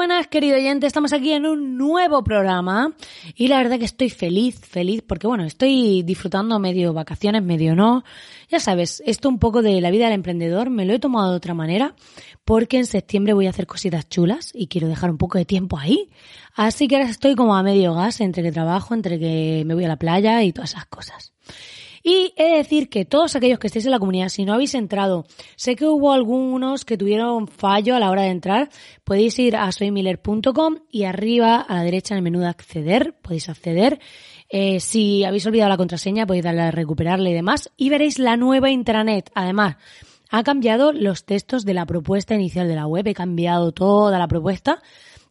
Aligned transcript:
Buenas, 0.00 0.28
querido 0.28 0.56
oyente. 0.56 0.86
Estamos 0.86 1.12
aquí 1.12 1.34
en 1.34 1.44
un 1.44 1.76
nuevo 1.76 2.24
programa 2.24 2.94
y 3.34 3.48
la 3.48 3.58
verdad 3.58 3.78
que 3.78 3.84
estoy 3.84 4.08
feliz, 4.08 4.58
feliz, 4.58 5.02
porque 5.06 5.26
bueno, 5.26 5.44
estoy 5.44 6.02
disfrutando 6.02 6.58
medio 6.58 6.94
vacaciones, 6.94 7.42
medio 7.42 7.76
no. 7.76 8.02
Ya 8.48 8.60
sabes, 8.60 9.02
esto 9.04 9.28
un 9.28 9.38
poco 9.38 9.60
de 9.60 9.78
la 9.82 9.90
vida 9.90 10.06
del 10.06 10.14
emprendedor 10.14 10.70
me 10.70 10.86
lo 10.86 10.94
he 10.94 10.98
tomado 10.98 11.32
de 11.32 11.36
otra 11.36 11.52
manera 11.52 11.94
porque 12.46 12.78
en 12.78 12.86
septiembre 12.86 13.34
voy 13.34 13.46
a 13.46 13.50
hacer 13.50 13.66
cositas 13.66 14.08
chulas 14.08 14.52
y 14.54 14.68
quiero 14.68 14.88
dejar 14.88 15.10
un 15.10 15.18
poco 15.18 15.36
de 15.36 15.44
tiempo 15.44 15.76
ahí. 15.76 16.08
Así 16.54 16.88
que 16.88 16.96
ahora 16.96 17.10
estoy 17.10 17.34
como 17.34 17.54
a 17.54 17.62
medio 17.62 17.92
gas 17.92 18.22
entre 18.22 18.42
que 18.42 18.52
trabajo, 18.52 18.94
entre 18.94 19.18
que 19.18 19.64
me 19.66 19.74
voy 19.74 19.84
a 19.84 19.88
la 19.88 19.98
playa 19.98 20.42
y 20.42 20.54
todas 20.54 20.70
esas 20.70 20.86
cosas. 20.86 21.29
Y 22.02 22.32
he 22.36 22.50
de 22.50 22.56
decir 22.56 22.88
que 22.88 23.04
todos 23.04 23.36
aquellos 23.36 23.58
que 23.58 23.66
estéis 23.66 23.84
en 23.84 23.90
la 23.90 23.98
comunidad, 23.98 24.28
si 24.28 24.44
no 24.44 24.54
habéis 24.54 24.74
entrado, 24.74 25.26
sé 25.56 25.76
que 25.76 25.86
hubo 25.86 26.12
algunos 26.12 26.84
que 26.84 26.96
tuvieron 26.96 27.46
fallo 27.46 27.94
a 27.94 28.00
la 28.00 28.10
hora 28.10 28.22
de 28.22 28.28
entrar, 28.28 28.70
podéis 29.04 29.38
ir 29.38 29.56
a 29.56 29.70
soymiller.com 29.70 30.76
y 30.90 31.04
arriba 31.04 31.60
a 31.60 31.74
la 31.74 31.82
derecha 31.82 32.14
en 32.14 32.18
el 32.18 32.22
menú 32.22 32.40
de 32.40 32.48
acceder, 32.48 33.14
podéis 33.20 33.48
acceder. 33.48 34.00
Eh, 34.48 34.80
si 34.80 35.24
habéis 35.24 35.46
olvidado 35.46 35.68
la 35.68 35.76
contraseña, 35.76 36.26
podéis 36.26 36.44
darle 36.44 36.62
a 36.62 36.70
recuperarla 36.70 37.28
y 37.30 37.34
demás. 37.34 37.70
Y 37.76 37.90
veréis 37.90 38.18
la 38.18 38.36
nueva 38.36 38.70
intranet. 38.70 39.30
Además, 39.34 39.76
ha 40.30 40.42
cambiado 40.42 40.92
los 40.92 41.24
textos 41.24 41.64
de 41.64 41.74
la 41.74 41.86
propuesta 41.86 42.34
inicial 42.34 42.66
de 42.68 42.76
la 42.76 42.86
web, 42.86 43.06
he 43.06 43.14
cambiado 43.14 43.72
toda 43.72 44.18
la 44.18 44.28
propuesta. 44.28 44.82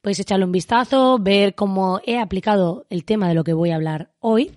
Podéis 0.01 0.19
echarle 0.19 0.45
un 0.45 0.51
vistazo, 0.51 1.17
ver 1.19 1.55
cómo 1.55 1.99
he 2.05 2.19
aplicado 2.19 2.85
el 2.89 3.03
tema 3.03 3.27
de 3.27 3.33
lo 3.33 3.43
que 3.43 3.53
voy 3.53 3.71
a 3.71 3.75
hablar 3.75 4.11
hoy. 4.19 4.51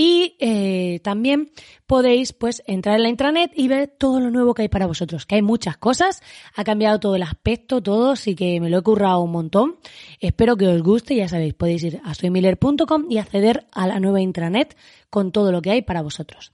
Y 0.00 0.36
eh, 0.38 1.00
también 1.02 1.50
podéis 1.88 2.32
pues 2.32 2.62
entrar 2.68 2.94
en 2.94 3.02
la 3.02 3.08
intranet 3.08 3.50
y 3.56 3.66
ver 3.66 3.88
todo 3.88 4.20
lo 4.20 4.30
nuevo 4.30 4.54
que 4.54 4.62
hay 4.62 4.68
para 4.68 4.86
vosotros, 4.86 5.26
que 5.26 5.34
hay 5.34 5.42
muchas 5.42 5.76
cosas, 5.76 6.22
ha 6.54 6.62
cambiado 6.62 7.00
todo 7.00 7.16
el 7.16 7.24
aspecto, 7.24 7.82
todo, 7.82 8.12
así 8.12 8.36
que 8.36 8.60
me 8.60 8.70
lo 8.70 8.78
he 8.78 8.82
currado 8.82 9.20
un 9.22 9.32
montón. 9.32 9.74
Espero 10.20 10.56
que 10.56 10.68
os 10.68 10.84
guste, 10.84 11.16
ya 11.16 11.26
sabéis, 11.26 11.54
podéis 11.54 11.82
ir 11.82 12.00
a 12.04 12.14
soymiller.com 12.14 13.06
y 13.10 13.18
acceder 13.18 13.66
a 13.72 13.88
la 13.88 13.98
nueva 13.98 14.20
intranet 14.20 14.76
con 15.10 15.32
todo 15.32 15.50
lo 15.50 15.62
que 15.62 15.72
hay 15.72 15.82
para 15.82 16.00
vosotros. 16.00 16.52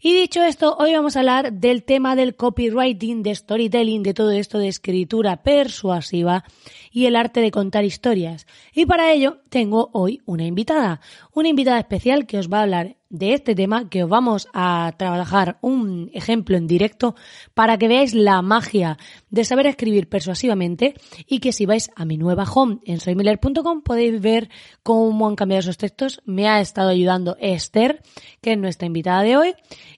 Y 0.00 0.14
dicho 0.14 0.44
esto, 0.44 0.76
hoy 0.78 0.92
vamos 0.92 1.16
a 1.16 1.20
hablar 1.20 1.52
del 1.54 1.82
tema 1.82 2.14
del 2.14 2.36
copywriting, 2.36 3.24
de 3.24 3.34
storytelling, 3.34 4.04
de 4.04 4.14
todo 4.14 4.30
esto 4.30 4.58
de 4.58 4.68
escritura 4.68 5.42
persuasiva 5.42 6.44
y 6.92 7.06
el 7.06 7.16
arte 7.16 7.40
de 7.40 7.50
contar 7.50 7.84
historias. 7.84 8.46
Y 8.72 8.86
para 8.86 9.10
ello 9.10 9.38
tengo 9.48 9.90
hoy 9.92 10.22
una 10.24 10.44
invitada, 10.44 11.00
una 11.32 11.48
invitada 11.48 11.80
especial 11.80 12.26
que 12.26 12.38
os 12.38 12.48
va 12.48 12.60
a 12.60 12.62
hablar 12.62 12.97
de 13.10 13.32
este 13.32 13.54
tema, 13.54 13.88
que 13.88 14.04
os 14.04 14.10
vamos 14.10 14.48
a 14.52 14.92
trabajar 14.98 15.58
un 15.62 16.10
ejemplo 16.12 16.56
en 16.56 16.66
directo 16.66 17.14
para 17.54 17.78
que 17.78 17.88
veáis 17.88 18.12
la 18.14 18.42
magia 18.42 18.98
de 19.30 19.44
saber 19.44 19.66
escribir 19.66 20.08
persuasivamente 20.08 20.94
y 21.26 21.40
que 21.40 21.52
si 21.52 21.64
vais 21.64 21.90
a 21.96 22.04
mi 22.04 22.18
nueva 22.18 22.44
home 22.44 22.78
en 22.84 23.00
soymiller.com 23.00 23.82
podéis 23.82 24.20
ver 24.20 24.50
cómo 24.82 25.26
han 25.26 25.36
cambiado 25.36 25.60
esos 25.60 25.78
textos. 25.78 26.20
Me 26.26 26.48
ha 26.48 26.60
estado 26.60 26.90
ayudando 26.90 27.36
Esther, 27.40 28.02
que 28.40 28.52
es 28.52 28.58
nuestra 28.58 28.86
invitada 28.86 29.22
de 29.22 29.36
hoy. 29.36 29.54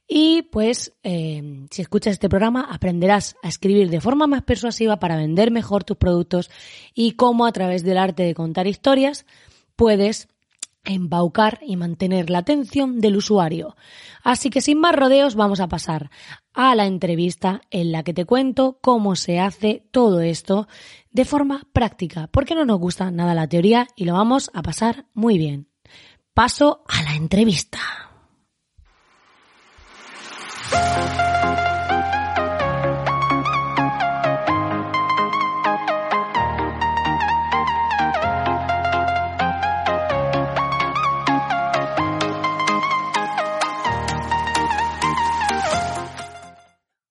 Y 0.07 0.43
pues, 0.43 0.93
eh, 1.03 1.67
si 1.71 1.83
escuchas 1.83 2.15
este 2.15 2.29
programa, 2.29 2.69
aprenderás 2.71 3.37
a 3.43 3.49
escribir 3.49 3.91
de 3.91 4.01
forma 4.01 4.27
más 4.27 4.43
persuasiva 4.43 4.99
para 4.99 5.17
vender 5.17 5.51
mejor 5.51 5.85
tus 5.85 5.97
productos 5.97 6.51
y 6.95 7.13
cómo 7.13 7.47
a 7.47 7.53
través 7.53 7.85
del 7.85 7.99
arte 7.99 8.25
de 8.25 8.35
contar 8.35 8.67
historias 8.67 9.25
puedes 9.77 10.29
embaucar 10.85 11.61
y 11.63 11.77
mantener 11.77 12.31
la 12.31 12.39
atención 12.39 13.01
del 13.01 13.17
usuario. 13.17 13.77
Así 14.23 14.51
que 14.51 14.61
sin 14.61 14.79
más 14.81 14.95
rodeos 14.95 15.35
vamos 15.35 15.61
a 15.61 15.69
pasar 15.69 16.11
a 16.53 16.75
la 16.75 16.87
entrevista 16.87 17.61
en 17.71 17.93
la 17.93 18.03
que 18.03 18.15
te 18.15 18.25
cuento 18.25 18.79
cómo 18.81 19.17
se 19.17 19.39
hace 19.41 19.87
todo 19.91 20.21
esto 20.21 20.69
de 21.11 21.25
forma 21.25 21.67
práctica, 21.73 22.29
porque 22.33 22.55
no 22.55 22.65
nos 22.65 22.79
gusta 22.79 23.11
nada 23.11 23.35
la 23.35 23.49
teoría 23.49 23.89
y 23.97 24.05
lo 24.05 24.15
vamos 24.15 24.51
a 24.55 24.63
pasar 24.63 25.07
muy 25.15 25.39
bien. 25.39 25.69
Paso 26.35 26.85
a 26.89 27.03
la 27.03 27.15
entrevista. 27.15 27.79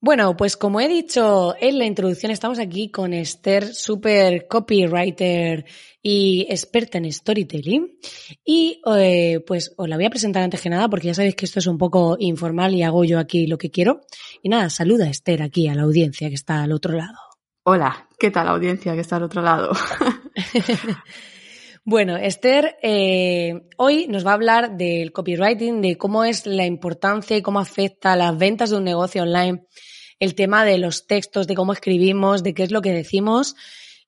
Bueno, 0.02 0.34
pues 0.34 0.56
como 0.56 0.80
he 0.80 0.88
dicho 0.88 1.54
en 1.60 1.78
la 1.78 1.84
introducción, 1.84 2.32
estamos 2.32 2.58
aquí 2.58 2.90
con 2.90 3.12
Esther, 3.12 3.74
super 3.74 4.46
copywriter 4.48 5.66
y 6.02 6.46
experta 6.48 6.96
en 6.96 7.12
storytelling. 7.12 7.98
Y 8.42 8.80
eh, 8.96 9.44
pues 9.46 9.74
os 9.76 9.86
la 9.86 9.96
voy 9.96 10.06
a 10.06 10.10
presentar 10.10 10.42
antes 10.42 10.62
que 10.62 10.70
nada 10.70 10.88
porque 10.88 11.08
ya 11.08 11.14
sabéis 11.14 11.34
que 11.34 11.44
esto 11.44 11.58
es 11.58 11.66
un 11.66 11.76
poco 11.76 12.16
informal 12.18 12.74
y 12.74 12.82
hago 12.82 13.04
yo 13.04 13.18
aquí 13.18 13.46
lo 13.46 13.58
que 13.58 13.70
quiero. 13.70 14.00
Y 14.42 14.48
nada, 14.48 14.70
saluda 14.70 15.04
a 15.04 15.10
Esther 15.10 15.42
aquí 15.42 15.68
a 15.68 15.74
la 15.74 15.82
audiencia 15.82 16.30
que 16.30 16.34
está 16.34 16.62
al 16.62 16.72
otro 16.72 16.94
lado. 16.94 17.18
Hola, 17.64 18.08
¿qué 18.18 18.30
tal 18.30 18.46
la 18.46 18.52
audiencia 18.52 18.94
que 18.94 19.02
está 19.02 19.16
al 19.16 19.24
otro 19.24 19.42
lado? 19.42 19.72
Bueno, 21.84 22.18
Esther 22.18 22.76
eh, 22.82 23.62
hoy 23.78 24.06
nos 24.06 24.26
va 24.26 24.32
a 24.32 24.34
hablar 24.34 24.76
del 24.76 25.12
copywriting, 25.12 25.80
de 25.80 25.96
cómo 25.96 26.24
es 26.24 26.44
la 26.46 26.66
importancia 26.66 27.38
y 27.38 27.42
cómo 27.42 27.58
afecta 27.58 28.12
a 28.12 28.16
las 28.16 28.36
ventas 28.36 28.68
de 28.68 28.76
un 28.76 28.84
negocio 28.84 29.22
online, 29.22 29.64
el 30.18 30.34
tema 30.34 30.66
de 30.66 30.76
los 30.76 31.06
textos, 31.06 31.46
de 31.46 31.54
cómo 31.54 31.72
escribimos, 31.72 32.42
de 32.42 32.52
qué 32.52 32.64
es 32.64 32.70
lo 32.70 32.82
que 32.82 32.92
decimos. 32.92 33.56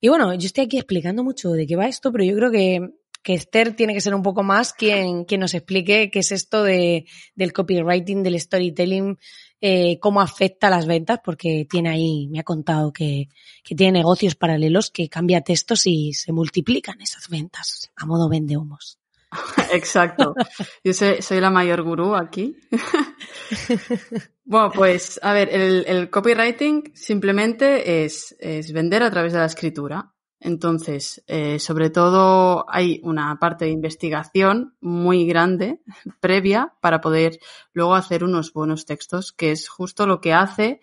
Y 0.03 0.09
bueno, 0.09 0.35
yo 0.35 0.47
estoy 0.47 0.65
aquí 0.65 0.77
explicando 0.77 1.25
mucho 1.25 1.53
de 1.53 1.67
qué 1.67 1.75
va 1.75 1.89
esto, 1.89 2.13
pero 2.13 2.25
yo 2.25 2.37
creo 2.37 2.51
que, 2.51 2.91
que 3.23 3.33
Esther 3.33 3.75
tiene 3.75 3.95
que 3.95 4.03
ser 4.03 4.15
un 4.15 4.23
poco 4.23 4.43
más 4.43 4.75
quien, 4.75 5.25
quien 5.25 5.41
nos 5.41 5.55
explique 5.55 6.11
qué 6.11 6.19
es 6.19 6.31
esto 6.31 6.63
de, 6.63 7.07
del 7.35 7.55
copywriting, 7.55 8.23
del 8.23 8.39
storytelling, 8.39 9.17
eh, 9.65 10.01
cómo 10.01 10.21
afecta 10.21 10.69
las 10.69 10.87
ventas, 10.87 11.21
porque 11.25 11.69
tiene 11.71 11.89
ahí, 11.89 12.27
me 12.27 12.41
ha 12.41 12.43
contado 12.43 12.93
que, 12.93 13.29
tiene 13.63 13.93
negocios 13.93 14.35
paralelos 14.35 14.91
que 14.91 15.09
cambia 15.09 15.41
textos 15.41 15.87
y 15.87 16.13
se 16.15 16.33
multiplican 16.33 17.01
esas 17.01 17.29
ventas 17.29 17.93
a 17.95 18.05
modo 18.05 18.29
vende 18.29 18.57
humos. 18.57 18.99
Exacto. 19.73 20.35
Yo 20.83 20.93
soy, 20.93 21.41
la 21.41 21.51
mayor 21.51 21.83
gurú 21.83 22.17
aquí. 22.17 22.57
bueno, 24.45 24.73
pues 24.75 25.21
a 25.23 25.33
ver, 25.33 25.49
el, 25.51 26.11
copywriting 26.11 26.93
simplemente 26.97 28.05
es, 28.05 28.35
es, 28.41 28.73
vender 28.73 29.05
a 29.05 29.13
través 29.13 29.33
de 29.33 29.39
la 29.39 29.47
escritura. 29.47 30.13
Entonces, 30.45 31.23
eh, 31.29 31.59
sobre 31.59 31.91
todo 31.91 32.67
hay 32.69 33.01
una 33.05 33.39
parte 33.39 33.65
de 33.65 33.71
investigación 33.71 34.75
muy 34.81 35.25
grande 35.25 35.81
previa 36.21 36.75
para 36.81 37.01
poder 37.01 37.39
luego 37.73 37.95
hacer 37.95 38.25
unos 38.25 38.53
buenos 38.53 38.85
textos, 38.85 39.33
que 39.33 39.53
es 39.53 39.69
justo 39.69 40.07
lo 40.07 40.21
que 40.21 40.35
hace 40.35 40.81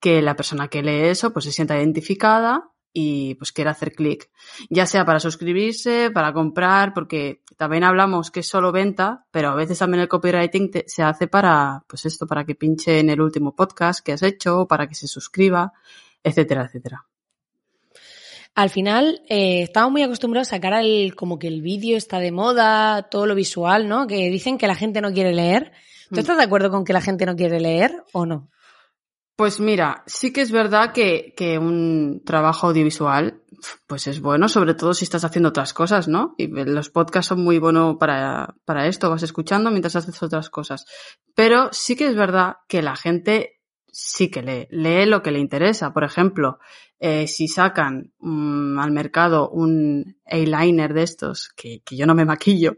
que 0.00 0.22
la 0.22 0.36
persona 0.36 0.68
que 0.68 0.82
lee 0.82 1.08
eso 1.08 1.32
pues 1.32 1.46
se 1.46 1.52
sienta 1.52 1.78
identificada 1.78 2.70
y 2.92 3.34
pues 3.34 3.52
quiera 3.52 3.72
hacer 3.72 3.92
clic, 3.92 4.30
ya 4.70 4.86
sea 4.86 5.04
para 5.04 5.20
suscribirse, 5.20 6.10
para 6.10 6.32
comprar, 6.32 6.94
porque 6.94 7.42
también 7.58 7.84
hablamos 7.84 8.30
que 8.30 8.40
es 8.40 8.48
solo 8.48 8.72
venta, 8.72 9.26
pero 9.30 9.50
a 9.50 9.54
veces 9.54 9.78
también 9.78 10.00
el 10.00 10.08
copywriting 10.08 10.70
se 10.86 11.02
hace 11.02 11.28
para, 11.28 11.84
pues 11.88 12.06
esto, 12.06 12.26
para 12.26 12.46
que 12.46 12.54
pinche 12.54 13.00
en 13.00 13.10
el 13.10 13.20
último 13.20 13.54
podcast 13.54 14.04
que 14.04 14.12
has 14.12 14.22
hecho, 14.22 14.66
para 14.66 14.88
que 14.88 14.94
se 14.94 15.08
suscriba, 15.08 15.74
etcétera, 16.22 16.64
etcétera. 16.64 17.06
Al 18.56 18.70
final, 18.70 19.20
eh, 19.28 19.60
estamos 19.64 19.92
muy 19.92 20.02
acostumbrados 20.02 20.48
a 20.48 20.56
sacar 20.56 20.72
el, 20.82 21.14
como 21.14 21.38
que 21.38 21.46
el 21.46 21.60
vídeo 21.60 21.98
está 21.98 22.20
de 22.20 22.32
moda, 22.32 23.02
todo 23.10 23.26
lo 23.26 23.34
visual, 23.34 23.86
¿no? 23.86 24.06
Que 24.06 24.30
dicen 24.30 24.56
que 24.56 24.66
la 24.66 24.74
gente 24.74 25.02
no 25.02 25.12
quiere 25.12 25.34
leer. 25.34 25.72
¿Tú 26.08 26.16
mm. 26.16 26.18
estás 26.20 26.38
de 26.38 26.44
acuerdo 26.44 26.70
con 26.70 26.82
que 26.82 26.94
la 26.94 27.02
gente 27.02 27.26
no 27.26 27.36
quiere 27.36 27.60
leer 27.60 28.02
o 28.14 28.24
no? 28.24 28.48
Pues 29.36 29.60
mira, 29.60 30.02
sí 30.06 30.32
que 30.32 30.40
es 30.40 30.50
verdad 30.50 30.92
que, 30.94 31.34
que, 31.36 31.58
un 31.58 32.22
trabajo 32.24 32.68
audiovisual 32.68 33.42
pues 33.86 34.06
es 34.06 34.22
bueno, 34.22 34.48
sobre 34.48 34.72
todo 34.72 34.94
si 34.94 35.04
estás 35.04 35.24
haciendo 35.24 35.50
otras 35.50 35.74
cosas, 35.74 36.08
¿no? 36.08 36.34
Y 36.38 36.46
los 36.46 36.88
podcasts 36.88 37.28
son 37.28 37.44
muy 37.44 37.58
buenos 37.58 37.96
para, 37.98 38.54
para 38.64 38.86
esto, 38.86 39.10
vas 39.10 39.22
escuchando 39.22 39.70
mientras 39.70 39.96
haces 39.96 40.22
otras 40.22 40.48
cosas. 40.48 40.86
Pero 41.34 41.68
sí 41.72 41.94
que 41.94 42.06
es 42.06 42.16
verdad 42.16 42.56
que 42.68 42.80
la 42.80 42.96
gente 42.96 43.60
sí 43.96 44.30
que 44.30 44.42
lee, 44.42 44.66
lee 44.70 45.06
lo 45.06 45.22
que 45.22 45.30
le 45.30 45.40
interesa. 45.40 45.92
Por 45.92 46.04
ejemplo, 46.04 46.58
eh, 46.98 47.26
si 47.26 47.48
sacan 47.48 48.12
mm, 48.18 48.78
al 48.78 48.90
mercado 48.90 49.50
un 49.50 50.16
eyeliner 50.24 50.94
de 50.94 51.02
estos, 51.02 51.50
que, 51.56 51.82
yo 51.90 52.06
no 52.06 52.14
me 52.14 52.24
maquillo, 52.24 52.76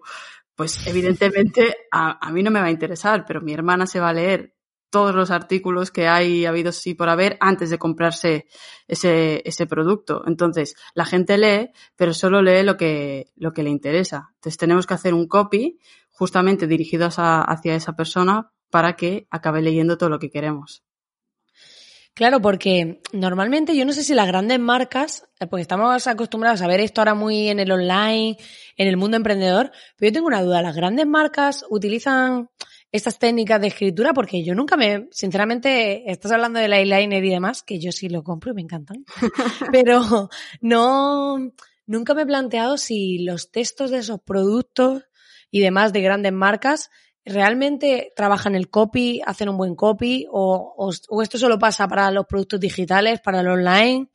pues 0.54 0.86
evidentemente 0.86 1.76
a, 1.92 2.26
a, 2.26 2.32
mí 2.32 2.42
no 2.42 2.50
me 2.50 2.60
va 2.60 2.66
a 2.66 2.70
interesar, 2.70 3.24
pero 3.26 3.40
mi 3.40 3.52
hermana 3.52 3.86
se 3.86 4.00
va 4.00 4.08
a 4.08 4.14
leer 4.14 4.54
todos 4.90 5.14
los 5.14 5.30
artículos 5.30 5.90
que 5.90 6.08
hay 6.08 6.46
habido 6.46 6.72
sí 6.72 6.94
por 6.94 7.08
haber 7.08 7.36
antes 7.40 7.70
de 7.70 7.78
comprarse 7.78 8.46
ese, 8.86 9.42
ese 9.44 9.66
producto. 9.66 10.22
Entonces, 10.26 10.74
la 10.94 11.04
gente 11.04 11.36
lee, 11.38 11.70
pero 11.96 12.14
solo 12.14 12.42
lee 12.42 12.62
lo 12.62 12.76
que, 12.76 13.30
lo 13.36 13.52
que 13.52 13.62
le 13.62 13.70
interesa. 13.70 14.30
Entonces, 14.34 14.56
tenemos 14.56 14.86
que 14.86 14.94
hacer 14.94 15.14
un 15.14 15.28
copy 15.28 15.78
justamente 16.10 16.66
dirigido 16.66 17.08
hacia 17.08 17.74
esa 17.74 17.94
persona 17.94 18.50
para 18.70 18.96
que 18.96 19.26
acabe 19.30 19.62
leyendo 19.62 19.98
todo 19.98 20.08
lo 20.08 20.18
que 20.18 20.30
queremos. 20.30 20.82
Claro, 22.18 22.42
porque 22.42 23.00
normalmente 23.12 23.76
yo 23.76 23.84
no 23.84 23.92
sé 23.92 24.02
si 24.02 24.12
las 24.12 24.26
grandes 24.26 24.58
marcas, 24.58 25.28
eh, 25.38 25.46
porque 25.46 25.62
estamos 25.62 26.04
acostumbrados 26.08 26.62
a 26.62 26.66
ver 26.66 26.80
esto 26.80 27.00
ahora 27.00 27.14
muy 27.14 27.46
en 27.46 27.60
el 27.60 27.70
online, 27.70 28.36
en 28.76 28.88
el 28.88 28.96
mundo 28.96 29.16
emprendedor, 29.16 29.70
pero 29.96 30.08
yo 30.08 30.14
tengo 30.14 30.26
una 30.26 30.42
duda, 30.42 30.60
¿las 30.60 30.74
grandes 30.74 31.06
marcas 31.06 31.64
utilizan 31.70 32.50
estas 32.90 33.20
técnicas 33.20 33.60
de 33.60 33.68
escritura 33.68 34.14
porque 34.14 34.42
yo 34.42 34.56
nunca 34.56 34.76
me, 34.76 35.06
sinceramente, 35.12 36.10
estás 36.10 36.32
hablando 36.32 36.58
del 36.58 36.72
eyeliner 36.72 37.24
y 37.24 37.30
demás, 37.30 37.62
que 37.62 37.78
yo 37.78 37.92
sí 37.92 38.08
lo 38.08 38.24
compro 38.24 38.50
y 38.50 38.54
me 38.56 38.62
encantan, 38.62 39.04
pero 39.70 40.28
no, 40.60 41.52
nunca 41.86 42.14
me 42.14 42.22
he 42.22 42.26
planteado 42.26 42.78
si 42.78 43.18
los 43.18 43.52
textos 43.52 43.92
de 43.92 43.98
esos 43.98 44.20
productos 44.20 45.04
y 45.52 45.60
demás 45.60 45.92
de 45.92 46.00
grandes 46.00 46.32
marcas 46.32 46.90
realmente 47.28 48.12
trabajan 48.16 48.54
el 48.54 48.69
copy, 48.69 49.20
hacen 49.25 49.48
un 49.48 49.56
buen 49.56 49.75
copy 49.75 50.26
o, 50.30 50.75
o 50.76 51.22
esto 51.22 51.38
solo 51.38 51.58
pasa 51.58 51.86
para 51.86 52.10
los 52.10 52.26
productos 52.26 52.60
digitales, 52.60 53.20
para 53.20 53.40
el 53.40 53.48
online. 53.48 54.08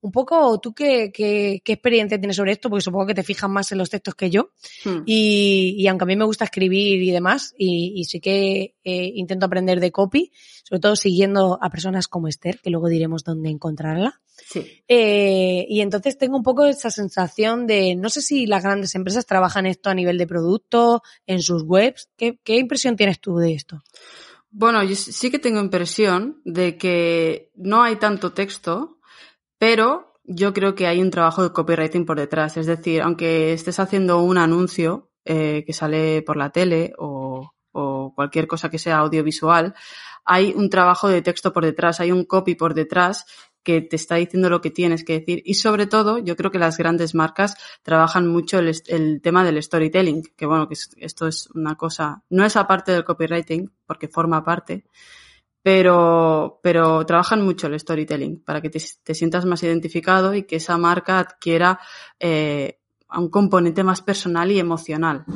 Un 0.00 0.12
poco, 0.12 0.60
¿tú 0.60 0.72
qué, 0.72 1.10
qué, 1.12 1.60
qué, 1.64 1.72
experiencia 1.72 2.18
tienes 2.18 2.36
sobre 2.36 2.52
esto? 2.52 2.70
Porque 2.70 2.84
supongo 2.84 3.06
que 3.06 3.14
te 3.14 3.24
fijas 3.24 3.50
más 3.50 3.72
en 3.72 3.78
los 3.78 3.90
textos 3.90 4.14
que 4.14 4.30
yo. 4.30 4.50
Hmm. 4.84 5.02
Y, 5.06 5.74
y, 5.76 5.88
aunque 5.88 6.04
a 6.04 6.06
mí 6.06 6.14
me 6.14 6.24
gusta 6.24 6.44
escribir 6.44 7.02
y 7.02 7.10
demás, 7.10 7.52
y, 7.58 7.94
y 7.96 8.04
sí 8.04 8.20
que 8.20 8.76
eh, 8.84 9.12
intento 9.14 9.46
aprender 9.46 9.80
de 9.80 9.90
copy, 9.90 10.30
sobre 10.62 10.80
todo 10.80 10.94
siguiendo 10.94 11.58
a 11.60 11.70
personas 11.70 12.06
como 12.06 12.28
Esther, 12.28 12.60
que 12.60 12.70
luego 12.70 12.88
diremos 12.88 13.24
dónde 13.24 13.50
encontrarla. 13.50 14.20
Sí. 14.46 14.84
Eh, 14.86 15.66
y 15.68 15.80
entonces 15.80 16.16
tengo 16.16 16.36
un 16.36 16.44
poco 16.44 16.66
esa 16.66 16.90
sensación 16.90 17.66
de, 17.66 17.96
no 17.96 18.08
sé 18.08 18.22
si 18.22 18.46
las 18.46 18.62
grandes 18.62 18.94
empresas 18.94 19.26
trabajan 19.26 19.66
esto 19.66 19.90
a 19.90 19.94
nivel 19.94 20.16
de 20.16 20.26
producto, 20.28 21.02
en 21.26 21.42
sus 21.42 21.64
webs. 21.64 22.08
¿Qué, 22.16 22.38
qué 22.44 22.56
impresión 22.56 22.96
tienes 22.96 23.20
tú 23.20 23.36
de 23.36 23.54
esto? 23.54 23.82
Bueno, 24.50 24.82
yo 24.82 24.94
sí 24.94 25.30
que 25.30 25.38
tengo 25.38 25.60
impresión 25.60 26.40
de 26.44 26.78
que 26.78 27.50
no 27.56 27.82
hay 27.82 27.96
tanto 27.96 28.32
texto, 28.32 28.97
pero 29.58 30.14
yo 30.24 30.52
creo 30.52 30.74
que 30.74 30.86
hay 30.86 31.00
un 31.00 31.10
trabajo 31.10 31.42
de 31.42 31.52
copywriting 31.52 32.04
por 32.04 32.18
detrás. 32.18 32.56
Es 32.56 32.66
decir, 32.66 33.02
aunque 33.02 33.52
estés 33.52 33.80
haciendo 33.80 34.20
un 34.20 34.38
anuncio 34.38 35.10
eh, 35.24 35.64
que 35.66 35.72
sale 35.72 36.22
por 36.22 36.36
la 36.36 36.50
tele 36.50 36.92
o, 36.98 37.52
o 37.72 38.12
cualquier 38.14 38.46
cosa 38.46 38.70
que 38.70 38.78
sea 38.78 38.98
audiovisual, 38.98 39.74
hay 40.24 40.52
un 40.54 40.68
trabajo 40.68 41.08
de 41.08 41.22
texto 41.22 41.52
por 41.52 41.64
detrás, 41.64 42.00
hay 42.00 42.12
un 42.12 42.24
copy 42.24 42.54
por 42.54 42.74
detrás 42.74 43.24
que 43.62 43.80
te 43.80 43.96
está 43.96 44.16
diciendo 44.16 44.48
lo 44.48 44.60
que 44.60 44.70
tienes 44.70 45.04
que 45.04 45.20
decir. 45.20 45.42
Y 45.44 45.54
sobre 45.54 45.86
todo, 45.86 46.18
yo 46.18 46.36
creo 46.36 46.50
que 46.50 46.58
las 46.58 46.76
grandes 46.78 47.14
marcas 47.14 47.56
trabajan 47.82 48.26
mucho 48.26 48.58
el, 48.58 48.72
el 48.86 49.20
tema 49.22 49.44
del 49.44 49.62
storytelling, 49.62 50.22
que 50.36 50.46
bueno, 50.46 50.68
que 50.68 50.76
esto 50.98 51.26
es 51.26 51.48
una 51.54 51.74
cosa, 51.74 52.22
no 52.30 52.44
es 52.44 52.56
aparte 52.56 52.92
del 52.92 53.04
copywriting, 53.04 53.70
porque 53.86 54.08
forma 54.08 54.44
parte, 54.44 54.84
pero, 55.68 56.60
pero 56.62 57.04
trabajan 57.04 57.42
mucho 57.42 57.66
el 57.66 57.78
storytelling 57.78 58.42
para 58.42 58.62
que 58.62 58.70
te, 58.70 58.80
sientas 59.14 59.44
más 59.44 59.62
identificado 59.62 60.32
y 60.32 60.44
que 60.44 60.56
esa 60.56 60.78
marca 60.78 61.18
adquiera 61.18 61.78
eh, 62.18 62.80
un 63.14 63.28
componente 63.28 63.84
más 63.84 64.00
personal 64.00 64.50
y 64.50 64.58
emocional. 64.58 65.26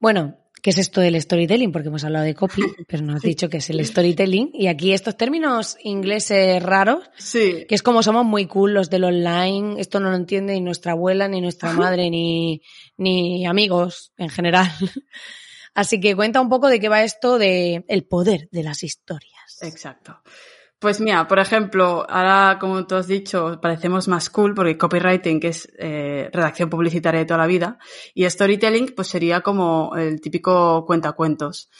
Bueno, 0.00 0.36
¿qué 0.60 0.70
es 0.70 0.78
esto 0.78 1.00
del 1.00 1.22
storytelling? 1.22 1.70
Porque 1.70 1.90
hemos 1.90 2.02
hablado 2.02 2.24
de 2.24 2.34
copy, 2.34 2.60
pero 2.88 3.04
no 3.04 3.14
has 3.14 3.22
dicho 3.22 3.48
que 3.48 3.58
es 3.58 3.70
el 3.70 3.86
storytelling. 3.86 4.50
Y 4.52 4.66
aquí 4.66 4.92
estos 4.92 5.16
términos 5.16 5.76
ingleses 5.80 6.60
raros, 6.60 7.08
sí. 7.16 7.66
que 7.68 7.76
es 7.76 7.84
como 7.84 8.02
somos 8.02 8.24
muy 8.24 8.46
cool 8.46 8.74
los 8.74 8.90
del 8.90 9.04
online, 9.04 9.80
esto 9.80 10.00
no 10.00 10.10
lo 10.10 10.16
entiende 10.16 10.54
ni 10.54 10.60
nuestra 10.60 10.90
abuela, 10.90 11.28
ni 11.28 11.40
nuestra 11.40 11.72
madre, 11.72 12.10
ni, 12.10 12.62
ni 12.96 13.46
amigos 13.46 14.12
en 14.16 14.28
general. 14.28 14.68
Así 15.72 16.00
que 16.00 16.16
cuenta 16.16 16.40
un 16.40 16.48
poco 16.48 16.66
de 16.66 16.80
qué 16.80 16.88
va 16.88 17.04
esto 17.04 17.38
de 17.38 17.84
el 17.86 18.04
poder 18.04 18.48
de 18.50 18.64
las 18.64 18.82
historias. 18.82 19.35
Exacto. 19.60 20.20
Pues 20.78 21.00
mira, 21.00 21.26
por 21.26 21.38
ejemplo, 21.38 22.06
ahora 22.08 22.58
como 22.60 22.86
tú 22.86 22.96
has 22.96 23.06
dicho, 23.06 23.58
parecemos 23.62 24.08
más 24.08 24.28
cool 24.28 24.54
porque 24.54 24.76
copywriting 24.76 25.40
que 25.40 25.48
es 25.48 25.68
eh, 25.78 26.28
redacción 26.32 26.68
publicitaria 26.68 27.20
de 27.20 27.26
toda 27.26 27.38
la 27.38 27.46
vida 27.46 27.78
y 28.14 28.28
storytelling 28.28 28.92
pues 28.94 29.08
sería 29.08 29.40
como 29.40 29.96
el 29.96 30.20
típico 30.20 30.84
cuentacuentos. 30.84 31.70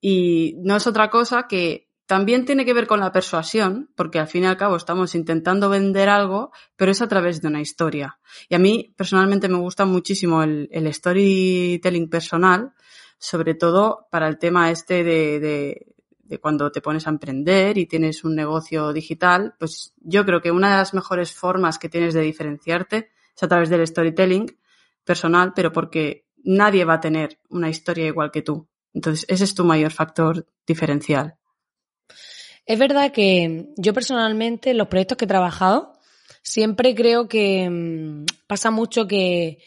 Y 0.00 0.56
no 0.58 0.76
es 0.76 0.86
otra 0.86 1.08
cosa 1.08 1.46
que 1.48 1.88
también 2.06 2.44
tiene 2.44 2.66
que 2.66 2.74
ver 2.74 2.86
con 2.86 3.00
la 3.00 3.10
persuasión, 3.10 3.90
porque 3.96 4.18
al 4.18 4.28
fin 4.28 4.42
y 4.42 4.46
al 4.46 4.58
cabo 4.58 4.76
estamos 4.76 5.14
intentando 5.14 5.70
vender 5.70 6.10
algo, 6.10 6.50
pero 6.76 6.90
es 6.90 7.00
a 7.00 7.08
través 7.08 7.40
de 7.40 7.48
una 7.48 7.62
historia. 7.62 8.18
Y 8.50 8.54
a 8.54 8.58
mí 8.58 8.92
personalmente 8.98 9.48
me 9.48 9.56
gusta 9.56 9.86
muchísimo 9.86 10.42
el, 10.42 10.68
el 10.72 10.92
storytelling 10.92 12.10
personal, 12.10 12.74
sobre 13.18 13.54
todo 13.54 14.08
para 14.10 14.28
el 14.28 14.38
tema 14.38 14.70
este 14.70 15.04
de, 15.04 15.91
de, 16.32 16.38
cuando 16.38 16.72
te 16.72 16.80
pones 16.80 17.06
a 17.06 17.10
emprender 17.10 17.76
y 17.76 17.86
tienes 17.86 18.24
un 18.24 18.34
negocio 18.34 18.92
digital, 18.92 19.54
pues 19.58 19.92
yo 19.98 20.24
creo 20.24 20.40
que 20.40 20.50
una 20.50 20.70
de 20.70 20.76
las 20.78 20.94
mejores 20.94 21.32
formas 21.32 21.78
que 21.78 21.90
tienes 21.90 22.14
de 22.14 22.22
diferenciarte 22.22 23.10
es 23.36 23.42
a 23.42 23.48
través 23.48 23.68
del 23.68 23.86
storytelling 23.86 24.46
personal, 25.04 25.52
pero 25.54 25.72
porque 25.72 26.26
nadie 26.42 26.84
va 26.84 26.94
a 26.94 27.00
tener 27.00 27.38
una 27.50 27.68
historia 27.68 28.06
igual 28.06 28.30
que 28.30 28.40
tú. 28.40 28.66
Entonces, 28.94 29.26
ese 29.28 29.44
es 29.44 29.54
tu 29.54 29.64
mayor 29.64 29.92
factor 29.92 30.46
diferencial. 30.66 31.36
Es 32.64 32.78
verdad 32.78 33.12
que 33.12 33.72
yo 33.76 33.92
personalmente, 33.92 34.70
en 34.70 34.78
los 34.78 34.88
proyectos 34.88 35.18
que 35.18 35.26
he 35.26 35.28
trabajado, 35.28 35.98
siempre 36.42 36.94
creo 36.94 37.28
que 37.28 37.68
mmm, 37.68 38.24
pasa 38.46 38.70
mucho 38.70 39.06
que 39.06 39.58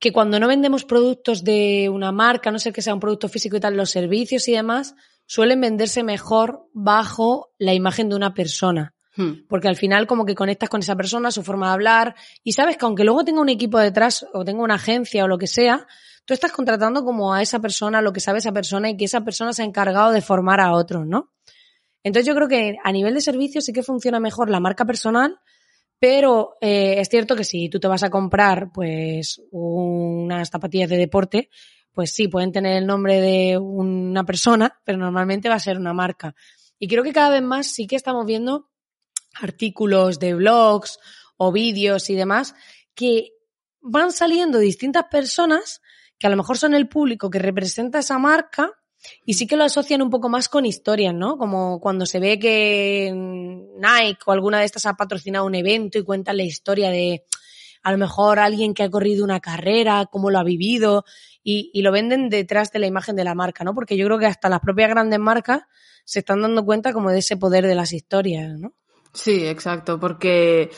que 0.00 0.12
cuando 0.12 0.40
no 0.40 0.48
vendemos 0.48 0.86
productos 0.86 1.44
de 1.44 1.90
una 1.90 2.10
marca, 2.10 2.50
no 2.50 2.58
sé 2.58 2.72
que 2.72 2.80
sea 2.80 2.94
un 2.94 3.00
producto 3.00 3.28
físico 3.28 3.58
y 3.58 3.60
tal, 3.60 3.76
los 3.76 3.90
servicios 3.90 4.48
y 4.48 4.52
demás, 4.52 4.94
suelen 5.30 5.60
venderse 5.60 6.02
mejor 6.02 6.66
bajo 6.72 7.52
la 7.56 7.72
imagen 7.72 8.08
de 8.08 8.16
una 8.16 8.34
persona. 8.34 8.96
Hmm. 9.14 9.46
Porque 9.48 9.68
al 9.68 9.76
final 9.76 10.08
como 10.08 10.26
que 10.26 10.34
conectas 10.34 10.68
con 10.68 10.80
esa 10.80 10.96
persona, 10.96 11.30
su 11.30 11.44
forma 11.44 11.68
de 11.68 11.74
hablar, 11.74 12.16
y 12.42 12.50
sabes 12.50 12.76
que 12.76 12.84
aunque 12.84 13.04
luego 13.04 13.24
tenga 13.24 13.40
un 13.40 13.48
equipo 13.48 13.78
detrás 13.78 14.26
o 14.32 14.44
tenga 14.44 14.64
una 14.64 14.74
agencia 14.74 15.22
o 15.22 15.28
lo 15.28 15.38
que 15.38 15.46
sea, 15.46 15.86
tú 16.24 16.34
estás 16.34 16.50
contratando 16.50 17.04
como 17.04 17.32
a 17.32 17.42
esa 17.42 17.60
persona, 17.60 18.02
lo 18.02 18.12
que 18.12 18.18
sabe 18.18 18.38
esa 18.38 18.50
persona 18.50 18.90
y 18.90 18.96
que 18.96 19.04
esa 19.04 19.20
persona 19.20 19.52
se 19.52 19.62
ha 19.62 19.66
encargado 19.66 20.10
de 20.10 20.20
formar 20.20 20.60
a 20.60 20.72
otros, 20.72 21.06
¿no? 21.06 21.30
Entonces 22.02 22.26
yo 22.26 22.34
creo 22.34 22.48
que 22.48 22.78
a 22.82 22.90
nivel 22.90 23.14
de 23.14 23.20
servicios 23.20 23.64
sí 23.64 23.72
que 23.72 23.84
funciona 23.84 24.18
mejor 24.18 24.50
la 24.50 24.58
marca 24.58 24.84
personal, 24.84 25.38
Pero 26.00 26.56
eh, 26.60 26.96
es 26.98 27.08
cierto 27.08 27.36
que 27.36 27.44
si 27.44 27.68
tú 27.68 27.78
te 27.78 27.86
vas 27.86 28.02
a 28.02 28.10
comprar 28.10 28.72
pues 28.72 29.40
unas 29.52 30.48
zapatillas 30.48 30.88
de 30.88 30.96
deporte, 30.96 31.50
pues 31.92 32.12
sí, 32.12 32.28
pueden 32.28 32.52
tener 32.52 32.76
el 32.76 32.86
nombre 32.86 33.20
de 33.20 33.58
una 33.58 34.24
persona, 34.24 34.80
pero 34.84 34.98
normalmente 34.98 35.48
va 35.48 35.56
a 35.56 35.60
ser 35.60 35.78
una 35.78 35.92
marca. 35.92 36.34
Y 36.78 36.88
creo 36.88 37.02
que 37.02 37.12
cada 37.12 37.30
vez 37.30 37.42
más 37.42 37.66
sí 37.66 37.86
que 37.86 37.96
estamos 37.96 38.24
viendo 38.26 38.70
artículos 39.40 40.18
de 40.18 40.34
blogs 40.34 40.98
o 41.36 41.52
vídeos 41.52 42.10
y 42.10 42.14
demás 42.14 42.54
que 42.94 43.32
van 43.80 44.12
saliendo 44.12 44.58
distintas 44.58 45.04
personas 45.10 45.80
que 46.18 46.26
a 46.26 46.30
lo 46.30 46.36
mejor 46.36 46.58
son 46.58 46.74
el 46.74 46.88
público 46.88 47.30
que 47.30 47.38
representa 47.38 48.00
esa 48.00 48.18
marca 48.18 48.72
y 49.24 49.34
sí 49.34 49.46
que 49.46 49.56
lo 49.56 49.64
asocian 49.64 50.02
un 50.02 50.10
poco 50.10 50.28
más 50.28 50.48
con 50.48 50.66
historias, 50.66 51.14
¿no? 51.14 51.38
Como 51.38 51.80
cuando 51.80 52.04
se 52.04 52.20
ve 52.20 52.38
que 52.38 53.10
Nike 53.14 54.20
o 54.26 54.32
alguna 54.32 54.58
de 54.58 54.66
estas 54.66 54.84
ha 54.84 54.94
patrocinado 54.94 55.46
un 55.46 55.54
evento 55.54 55.98
y 55.98 56.04
cuentan 56.04 56.36
la 56.36 56.42
historia 56.42 56.90
de 56.90 57.24
a 57.82 57.92
lo 57.92 57.98
mejor 57.98 58.38
alguien 58.38 58.74
que 58.74 58.82
ha 58.82 58.90
corrido 58.90 59.24
una 59.24 59.40
carrera, 59.40 60.06
cómo 60.10 60.30
lo 60.30 60.38
ha 60.38 60.44
vivido 60.44 61.04
y, 61.42 61.80
lo 61.82 61.92
venden 61.92 62.28
detrás 62.28 62.70
de 62.72 62.78
la 62.78 62.86
imagen 62.86 63.16
de 63.16 63.24
la 63.24 63.34
marca, 63.34 63.64
¿no? 63.64 63.74
Porque 63.74 63.96
yo 63.96 64.06
creo 64.06 64.18
que 64.18 64.26
hasta 64.26 64.48
las 64.48 64.60
propias 64.60 64.90
grandes 64.90 65.18
marcas 65.18 65.62
se 66.04 66.20
están 66.20 66.42
dando 66.42 66.64
cuenta 66.64 66.92
como 66.92 67.10
de 67.10 67.18
ese 67.18 67.36
poder 67.36 67.66
de 67.66 67.74
las 67.74 67.92
historias, 67.92 68.58
¿no? 68.58 68.74
Sí, 69.12 69.46
exacto, 69.46 69.98
porque 69.98 70.70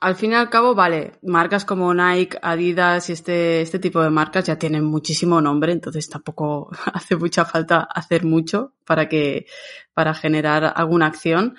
al 0.00 0.16
fin 0.16 0.32
y 0.32 0.34
al 0.34 0.50
cabo, 0.50 0.74
vale, 0.74 1.12
marcas 1.22 1.64
como 1.64 1.94
Nike, 1.94 2.36
Adidas 2.42 3.08
y 3.08 3.12
este, 3.12 3.60
este 3.60 3.78
tipo 3.78 4.02
de 4.02 4.10
marcas 4.10 4.44
ya 4.44 4.58
tienen 4.58 4.84
muchísimo 4.84 5.40
nombre, 5.40 5.72
entonces 5.72 6.08
tampoco 6.08 6.70
hace 6.92 7.16
mucha 7.16 7.44
falta 7.44 7.82
hacer 7.82 8.24
mucho 8.24 8.74
para 8.84 9.08
que, 9.08 9.46
para 9.94 10.14
generar 10.14 10.72
alguna 10.74 11.06
acción. 11.06 11.56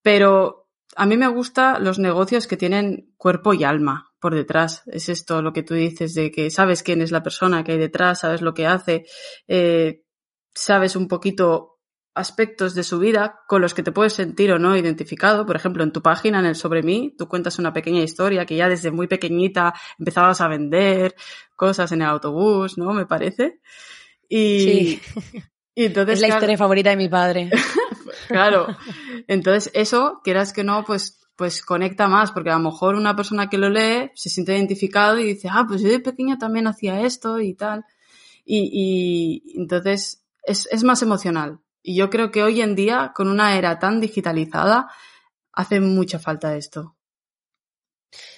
Pero 0.00 0.61
a 0.96 1.06
mí 1.06 1.16
me 1.16 1.28
gustan 1.28 1.82
los 1.82 1.98
negocios 1.98 2.46
que 2.46 2.56
tienen 2.56 3.12
cuerpo 3.16 3.54
y 3.54 3.64
alma 3.64 4.12
por 4.20 4.34
detrás. 4.34 4.82
Es 4.86 5.08
esto 5.08 5.42
lo 5.42 5.52
que 5.52 5.62
tú 5.62 5.74
dices 5.74 6.14
de 6.14 6.30
que 6.30 6.50
sabes 6.50 6.82
quién 6.82 7.02
es 7.02 7.10
la 7.10 7.22
persona 7.22 7.64
que 7.64 7.72
hay 7.72 7.78
detrás, 7.78 8.20
sabes 8.20 8.42
lo 8.42 8.54
que 8.54 8.66
hace, 8.66 9.06
eh, 9.48 10.02
sabes 10.54 10.96
un 10.96 11.08
poquito 11.08 11.80
aspectos 12.14 12.74
de 12.74 12.82
su 12.82 12.98
vida 12.98 13.40
con 13.48 13.62
los 13.62 13.72
que 13.72 13.82
te 13.82 13.90
puedes 13.90 14.12
sentir 14.12 14.52
o 14.52 14.58
no 14.58 14.76
identificado. 14.76 15.46
Por 15.46 15.56
ejemplo, 15.56 15.82
en 15.82 15.92
tu 15.92 16.02
página, 16.02 16.40
en 16.40 16.46
el 16.46 16.54
Sobre 16.54 16.82
mí, 16.82 17.14
tú 17.16 17.26
cuentas 17.26 17.58
una 17.58 17.72
pequeña 17.72 18.02
historia 18.02 18.44
que 18.44 18.56
ya 18.56 18.68
desde 18.68 18.90
muy 18.90 19.06
pequeñita 19.06 19.74
empezabas 19.98 20.40
a 20.40 20.48
vender 20.48 21.14
cosas 21.56 21.90
en 21.92 22.02
el 22.02 22.08
autobús, 22.08 22.76
¿no? 22.76 22.92
Me 22.92 23.06
parece. 23.06 23.60
Y, 24.28 24.60
sí. 24.60 25.02
y 25.74 25.86
entonces, 25.86 26.16
es 26.16 26.20
la 26.20 26.28
historia 26.28 26.58
favorita 26.58 26.90
de 26.90 26.96
mi 26.96 27.08
padre. 27.08 27.50
claro. 28.28 28.76
Entonces, 29.28 29.70
eso, 29.74 30.20
quieras 30.22 30.52
que 30.52 30.64
no, 30.64 30.84
pues 30.84 31.18
pues 31.34 31.62
conecta 31.62 32.08
más, 32.08 32.30
porque 32.30 32.50
a 32.50 32.58
lo 32.58 32.70
mejor 32.70 32.94
una 32.94 33.16
persona 33.16 33.48
que 33.48 33.58
lo 33.58 33.68
lee 33.68 34.10
se 34.14 34.28
siente 34.28 34.54
identificado 34.54 35.18
y 35.18 35.24
dice, 35.24 35.48
ah, 35.50 35.64
pues 35.66 35.80
yo 35.82 35.88
de 35.88 35.98
pequeño 35.98 36.38
también 36.38 36.66
hacía 36.66 37.00
esto 37.00 37.40
y 37.40 37.54
tal. 37.54 37.84
Y, 38.44 39.42
y 39.52 39.58
entonces 39.58 40.24
es, 40.44 40.68
es 40.70 40.84
más 40.84 41.02
emocional. 41.02 41.58
Y 41.82 41.96
yo 41.96 42.10
creo 42.10 42.30
que 42.30 42.42
hoy 42.42 42.60
en 42.60 42.76
día, 42.76 43.12
con 43.14 43.28
una 43.28 43.56
era 43.56 43.78
tan 43.78 44.00
digitalizada, 44.00 44.88
hace 45.52 45.80
mucha 45.80 46.18
falta 46.18 46.56
esto. 46.56 46.96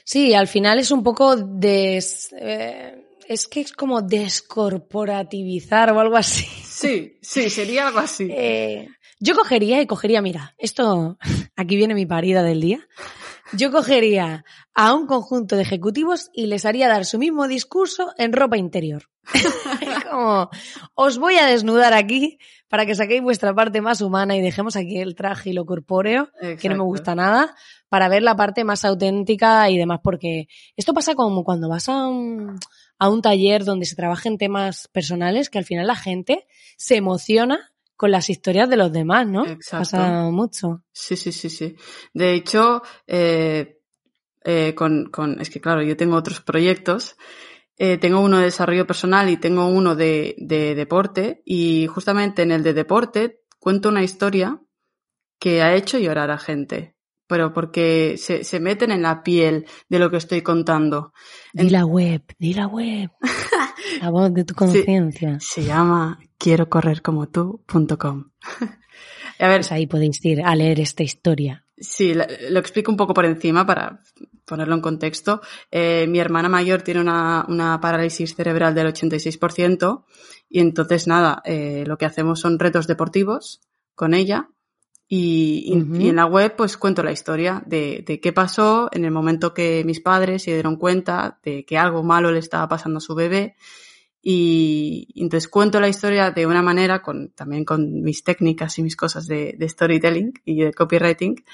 Sí, 0.05 0.35
al 0.35 0.49
final 0.49 0.79
es 0.79 0.91
un 0.91 1.03
poco 1.03 1.37
des, 1.37 2.33
eh, 2.39 3.07
es 3.29 3.49
que 3.49 3.61
es 3.61 3.73
como 3.73 4.03
descorporativizar 4.03 5.93
o 5.93 6.01
algo 6.01 6.17
así. 6.17 6.45
Sí, 6.45 7.19
sí, 7.23 7.51
sería 7.51 7.89
algo 7.89 8.01
así. 8.01 8.29
Eh, 8.37 8.89
yo 9.25 9.35
cogería 9.35 9.81
y 9.81 9.87
cogería, 9.87 10.21
mira, 10.21 10.55
esto, 10.59 11.17
aquí 11.57 11.77
viene 11.77 11.95
mi 11.95 12.05
parida 12.05 12.43
del 12.43 12.61
día. 12.61 12.87
Yo 13.55 13.73
cogería 13.73 14.45
a 14.75 14.95
un 14.95 15.07
conjunto 15.07 15.57
de 15.57 15.63
ejecutivos 15.63 16.31
y 16.35 16.47
les 16.47 16.67
haría 16.67 16.89
dar 16.89 17.07
su 17.07 17.19
mismo 17.19 17.49
discurso 17.49 18.13
en 18.19 18.35
ropa 18.35 18.59
interior. 18.59 19.09
como, 20.11 20.51
os 20.95 21.19
voy 21.19 21.37
a 21.37 21.47
desnudar 21.47 21.95
aquí 21.95 22.39
para 22.69 22.85
que 22.85 22.95
saquéis 22.95 23.23
vuestra 23.23 23.55
parte 23.55 23.81
más 23.81 24.03
humana 24.03 24.37
y 24.37 24.43
dejemos 24.43 24.77
aquí 24.77 24.99
el 24.99 25.15
traje 25.15 25.51
y 25.51 25.53
lo 25.55 25.65
corpóreo, 25.65 26.29
que 26.61 26.69
no 26.69 26.77
me 26.77 26.83
gusta 26.83 27.15
nada, 27.15 27.55
para 27.89 28.09
ver 28.09 28.23
la 28.23 28.37
parte 28.37 28.65
más 28.65 28.85
auténtica 28.85 29.71
y 29.71 29.79
demás, 29.79 30.01
porque 30.03 30.49
esto 30.77 30.93
pasa 30.93 31.15
como 31.15 31.45
cuando 31.45 31.69
vas 31.69 31.89
a 31.89 32.09
un, 32.09 32.59
a 32.99 33.09
un 33.09 33.23
taller 33.23 33.65
donde 33.65 33.87
se 33.87 33.97
trabajen 33.97 34.37
temas 34.37 34.89
personales, 34.89 35.49
que 35.49 35.59
al 35.59 35.65
final 35.65 35.87
la 35.87 35.97
gente 35.97 36.47
se 36.77 36.97
emociona 36.97 37.74
con 37.97 38.11
las 38.11 38.31
historias 38.31 38.69
de 38.69 38.77
los 38.77 38.93
demás, 38.93 39.27
¿no? 39.27 39.47
Exacto. 39.47 39.97
Pasa 39.97 40.23
mucho. 40.31 40.83
Sí, 40.93 41.17
sí, 41.17 41.33
sí, 41.33 41.49
sí. 41.49 41.77
De 42.13 42.35
hecho, 42.35 42.83
eh, 43.07 43.81
eh, 44.45 44.75
con, 44.75 45.11
con, 45.11 45.41
es 45.41 45.51
que 45.51 45.61
claro, 45.61 45.83
yo 45.83 45.97
tengo 45.97 46.17
otros 46.17 46.41
proyectos 46.41 47.17
eh, 47.77 47.99
tengo 47.99 48.21
uno 48.21 48.39
de 48.39 48.45
desarrollo 48.45 48.87
personal 48.87 49.29
y 49.29 49.37
tengo 49.37 49.67
uno 49.67 49.97
de, 49.97 50.37
de, 50.39 50.77
deporte 50.77 51.43
y 51.45 51.89
justamente 51.89 52.43
en 52.43 52.53
el 52.53 52.63
de 52.63 52.73
deporte 52.73 53.41
cuento 53.59 53.89
una 53.89 54.05
historia 54.05 54.61
que 55.41 55.61
ha 55.61 55.75
hecho 55.75 55.99
llorar 55.99 56.31
a 56.31 56.39
gente, 56.39 56.94
pero 57.27 57.53
porque 57.53 58.17
se, 58.19 58.45
se 58.45 58.61
meten 58.61 58.91
en 58.91 59.03
la 59.03 59.23
piel 59.23 59.67
de 59.89 59.99
lo 59.99 60.11
que 60.11 60.19
estoy 60.19 60.43
contando. 60.43 61.13
Di 61.53 61.71
la 61.71 61.85
web, 61.87 62.23
di 62.39 62.55
la 62.55 62.67
web. 62.67 63.11
la 64.01 64.11
voz 64.11 64.33
de 64.33 64.45
tu 64.45 64.55
conciencia. 64.55 65.39
se 65.41 65.65
llama 65.65 66.19
quiero 66.39 66.69
correr 66.69 67.03
como 67.03 67.29
tú.com. 67.29 68.31
a 69.39 69.49
ver, 69.49 69.59
pues 69.59 69.73
ahí 69.73 69.87
podéis 69.87 70.25
ir 70.25 70.43
a 70.43 70.55
leer 70.55 70.81
esta 70.81 71.03
historia. 71.03 71.65
Sí, 71.77 72.15
lo 72.15 72.61
explico 72.61 72.91
un 72.93 72.97
poco 72.97 73.15
por 73.15 73.25
encima 73.25 73.67
para 73.67 74.01
ponerlo 74.45 74.75
en 74.75 74.81
contexto. 74.81 75.41
Eh, 75.71 76.07
mi 76.09 76.21
hermana 76.21 76.49
mayor 76.49 76.83
tiene 76.83 77.01
una, 77.01 77.45
una, 77.49 77.81
parálisis 77.81 78.37
cerebral 78.37 78.75
del 78.75 78.87
86% 78.87 80.05
y 80.49 80.61
entonces 80.61 81.07
nada, 81.09 81.43
eh, 81.45 81.85
lo 81.87 81.99
que 81.99 82.07
hacemos 82.07 82.41
son 82.41 82.59
retos 82.59 82.87
deportivos 82.87 83.61
con 83.95 84.15
ella 84.15 84.51
y, 85.17 85.65
y, 85.67 86.09
en 86.09 86.17
la 86.17 86.27
web 86.27 86.57
pues 86.57 86.77
cuento 86.77 87.05
la 87.05 87.13
historia 87.13 87.63
de, 87.67 88.03
de, 88.05 88.19
qué 88.19 88.33
pasó 88.33 88.89
en 88.91 89.05
el 89.05 89.13
momento 89.13 89.55
que 89.55 89.85
mis 89.85 90.01
padres 90.01 90.43
se 90.43 90.53
dieron 90.53 90.77
cuenta 90.77 91.39
de 91.45 91.65
que 91.65 91.79
algo 91.79 92.03
malo 92.03 92.33
le 92.33 92.41
estaba 92.41 92.67
pasando 92.67 92.99
a 92.99 93.01
su 93.01 93.15
bebé 93.15 93.55
y 94.27 95.07
entonces 95.15 95.49
cuento 95.49 95.79
la 95.79 95.89
historia 95.89 96.33
de 96.33 96.47
una 96.47 96.63
manera, 96.63 97.01
con, 97.01 97.31
también 97.33 97.65
con 97.65 98.03
mis 98.03 98.25
técnicas 98.25 98.77
y 98.79 98.83
mis 98.83 98.97
cosas 98.97 99.27
de, 99.27 99.55
de 99.57 99.69
storytelling 99.69 100.33
y 100.45 100.63
de 100.63 100.73
copywriting, 100.73 101.45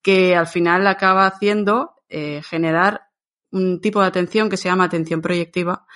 que 0.00 0.34
al 0.34 0.46
final 0.46 0.86
acaba 0.86 1.26
haciendo 1.26 1.96
eh, 2.08 2.40
generar 2.42 3.02
un 3.50 3.80
tipo 3.80 4.00
de 4.00 4.06
atención 4.06 4.48
que 4.48 4.56
se 4.56 4.68
llama 4.68 4.84
atención 4.84 5.20
proyectiva, 5.20 5.86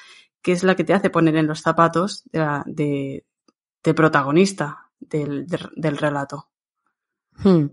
que 0.43 0.53
es 0.53 0.63
la 0.63 0.75
que 0.75 0.85
te 0.85 0.93
hace 0.93 1.09
poner 1.09 1.37
en 1.37 1.47
los 1.47 1.63
zapatos 1.63 2.25
de, 2.33 2.39
la, 2.41 2.65
de, 2.67 3.25
de 3.83 3.95
protagonista 3.95 4.91
del, 4.99 5.47
de, 5.47 5.59
del 5.77 5.97
relato. 5.97 6.49
Hmm. 7.37 7.67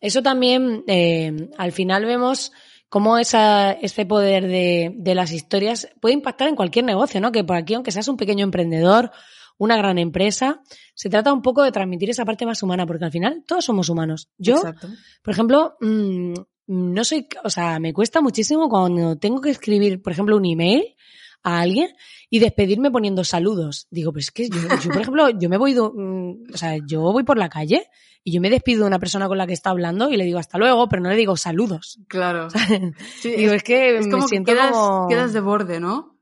Eso 0.00 0.22
también, 0.22 0.84
eh, 0.86 1.50
al 1.58 1.72
final 1.72 2.04
vemos 2.04 2.52
cómo 2.88 3.18
esa, 3.18 3.72
ese 3.72 4.06
poder 4.06 4.46
de, 4.46 4.92
de, 4.96 5.14
las 5.14 5.32
historias 5.32 5.88
puede 6.00 6.14
impactar 6.14 6.48
en 6.48 6.56
cualquier 6.56 6.84
negocio, 6.84 7.20
¿no? 7.20 7.32
Que 7.32 7.44
por 7.44 7.56
aquí, 7.56 7.74
aunque 7.74 7.90
seas 7.90 8.08
un 8.08 8.16
pequeño 8.16 8.44
emprendedor, 8.44 9.10
una 9.58 9.76
gran 9.76 9.98
empresa, 9.98 10.62
se 10.94 11.10
trata 11.10 11.32
un 11.32 11.42
poco 11.42 11.62
de 11.62 11.72
transmitir 11.72 12.10
esa 12.10 12.24
parte 12.24 12.46
más 12.46 12.62
humana, 12.62 12.86
porque 12.86 13.04
al 13.04 13.10
final 13.10 13.42
todos 13.46 13.64
somos 13.64 13.88
humanos. 13.88 14.28
Yo, 14.38 14.56
Exacto. 14.56 14.88
por 15.22 15.34
ejemplo, 15.34 15.76
mmm, 15.80 16.34
no 16.68 17.04
soy, 17.04 17.26
o 17.44 17.50
sea, 17.50 17.78
me 17.80 17.92
cuesta 17.92 18.20
muchísimo 18.20 18.68
cuando 18.68 19.16
tengo 19.16 19.40
que 19.40 19.50
escribir, 19.50 20.00
por 20.00 20.12
ejemplo, 20.12 20.36
un 20.36 20.46
email 20.46 20.94
a 21.42 21.60
alguien 21.60 21.90
y 22.30 22.38
despedirme 22.38 22.90
poniendo 22.90 23.24
saludos. 23.24 23.88
Digo, 23.90 24.12
pues 24.12 24.26
es 24.26 24.30
que 24.30 24.48
yo, 24.48 24.60
yo 24.82 24.90
por 24.90 25.00
ejemplo, 25.00 25.30
yo 25.30 25.48
me 25.48 25.56
voy, 25.56 25.74
do, 25.74 25.92
mm, 25.94 26.54
o 26.54 26.56
sea, 26.56 26.76
yo 26.86 27.00
voy 27.00 27.24
por 27.24 27.36
la 27.36 27.48
calle 27.48 27.88
y 28.24 28.32
yo 28.32 28.40
me 28.40 28.50
despido 28.50 28.82
de 28.82 28.88
una 28.88 28.98
persona 28.98 29.28
con 29.28 29.38
la 29.38 29.46
que 29.46 29.52
está 29.52 29.70
hablando 29.70 30.10
y 30.10 30.16
le 30.16 30.24
digo 30.24 30.38
hasta 30.38 30.58
luego, 30.58 30.88
pero 30.88 31.02
no 31.02 31.08
le 31.08 31.16
digo 31.16 31.36
saludos. 31.36 31.98
Claro. 32.08 32.48
Sí, 33.20 33.30
digo, 33.32 33.52
es, 33.52 33.62
que 33.62 33.98
es 33.98 34.06
como 34.06 34.22
me 34.22 34.28
siento 34.28 34.52
que 34.52 34.58
quedas, 34.58 34.72
como... 34.72 35.08
quedas 35.08 35.32
de 35.32 35.40
borde, 35.40 35.80
¿no? 35.80 36.18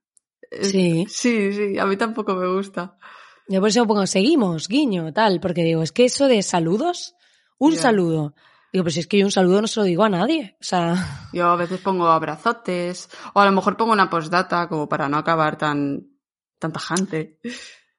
Sí. 0.62 1.06
Sí, 1.08 1.52
sí, 1.52 1.78
a 1.78 1.86
mí 1.86 1.96
tampoco 1.96 2.34
me 2.34 2.48
gusta. 2.48 2.96
Yo 3.48 3.60
por 3.60 3.68
eso 3.68 3.86
pongo 3.86 4.06
seguimos, 4.06 4.68
guiño, 4.68 5.12
tal, 5.12 5.40
porque 5.40 5.62
digo, 5.62 5.82
es 5.82 5.92
que 5.92 6.04
eso 6.04 6.26
de 6.28 6.42
saludos, 6.42 7.14
un 7.58 7.72
yeah. 7.72 7.82
saludo. 7.82 8.34
Digo, 8.72 8.84
pues 8.84 8.96
es 8.96 9.06
que 9.06 9.18
yo 9.18 9.26
un 9.26 9.32
saludo 9.32 9.62
no 9.62 9.68
se 9.68 9.80
lo 9.80 9.86
digo 9.86 10.04
a 10.04 10.08
nadie. 10.08 10.56
O 10.60 10.64
sea. 10.64 11.28
Yo 11.32 11.46
a 11.46 11.56
veces 11.56 11.80
pongo 11.80 12.08
abrazotes, 12.08 13.08
o 13.32 13.40
a 13.40 13.46
lo 13.46 13.52
mejor 13.52 13.76
pongo 13.76 13.92
una 13.92 14.10
postdata 14.10 14.68
como 14.68 14.88
para 14.88 15.08
no 15.08 15.16
acabar 15.16 15.56
tan, 15.56 16.08
tan 16.58 16.72
tajante. 16.72 17.38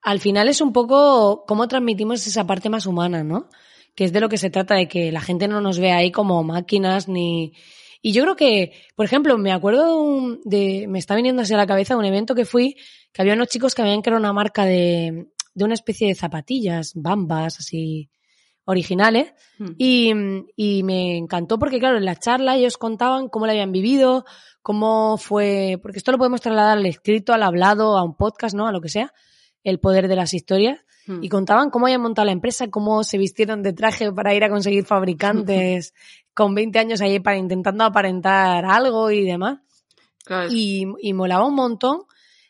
Al 0.03 0.19
final 0.19 0.47
es 0.47 0.61
un 0.61 0.73
poco 0.73 1.45
cómo 1.47 1.67
transmitimos 1.67 2.25
esa 2.27 2.45
parte 2.45 2.69
más 2.69 2.85
humana, 2.85 3.23
¿no? 3.23 3.49
Que 3.97 4.05
es 4.05 4.13
de 4.13 4.21
lo 4.21 4.29
que 4.29 4.37
se 4.37 4.49
trata, 4.49 4.75
de 4.75 4.87
que 4.87 5.11
la 5.11 5.21
gente 5.21 5.47
no 5.47 5.59
nos 5.59 5.79
vea 5.79 5.97
ahí 5.97 6.11
como 6.11 6.43
máquinas 6.43 7.07
ni. 7.09 7.53
Y 8.01 8.13
yo 8.13 8.21
creo 8.21 8.35
que, 8.35 8.73
por 8.95 9.05
ejemplo, 9.05 9.37
me 9.37 9.51
acuerdo 9.51 10.37
de. 10.45 10.85
Me 10.87 10.99
está 10.99 11.15
viniendo 11.15 11.41
así 11.41 11.53
a 11.53 11.57
la 11.57 11.65
cabeza 11.65 11.97
un 11.97 12.05
evento 12.05 12.35
que 12.35 12.45
fui, 12.45 12.77
que 13.11 13.23
había 13.23 13.33
unos 13.33 13.47
chicos 13.47 13.73
que 13.73 13.81
habían 13.81 14.03
creado 14.03 14.19
una 14.19 14.33
marca 14.33 14.65
de, 14.65 15.29
de 15.55 15.63
una 15.65 15.73
especie 15.73 16.07
de 16.07 16.13
zapatillas, 16.13 16.93
bambas, 16.95 17.59
así 17.59 18.11
originales. 18.67 19.33
Hmm. 19.57 19.73
Y, 19.77 20.13
y 20.55 20.83
me 20.83 21.17
encantó 21.17 21.57
porque, 21.57 21.79
claro, 21.79 21.97
en 21.97 22.05
la 22.05 22.15
charla 22.15 22.55
ellos 22.55 22.77
contaban 22.77 23.29
cómo 23.29 23.47
lo 23.47 23.53
habían 23.53 23.71
vivido, 23.71 24.25
cómo 24.61 25.17
fue, 25.17 25.79
porque 25.81 25.97
esto 25.97 26.11
lo 26.11 26.17
podemos 26.17 26.41
trasladar 26.41 26.77
al 26.77 26.85
escrito, 26.85 27.33
al 27.33 27.43
hablado, 27.43 27.97
a 27.97 28.03
un 28.03 28.15
podcast, 28.15 28.55
¿no? 28.55 28.67
A 28.67 28.71
lo 28.73 28.81
que 28.81 28.89
sea, 28.89 29.13
el 29.63 29.79
poder 29.79 30.09
de 30.09 30.17
las 30.17 30.33
historias. 30.33 30.81
Hmm. 31.07 31.23
Y 31.23 31.29
contaban 31.29 31.69
cómo 31.69 31.87
habían 31.87 32.01
montado 32.01 32.25
la 32.25 32.33
empresa, 32.33 32.69
cómo 32.69 33.03
se 33.03 33.17
vistieron 33.17 33.63
de 33.63 33.73
traje 33.73 34.11
para 34.11 34.35
ir 34.35 34.43
a 34.43 34.49
conseguir 34.49 34.85
fabricantes 34.85 35.93
con 36.33 36.53
20 36.53 36.77
años 36.77 37.01
ahí 37.01 37.19
para 37.19 37.37
intentando 37.37 37.83
aparentar 37.83 38.65
algo 38.65 39.09
y 39.09 39.23
demás. 39.23 39.59
Claro, 40.25 40.49
Y, 40.51 40.85
y 41.01 41.13
molaba 41.13 41.47
un 41.47 41.55
montón 41.55 42.01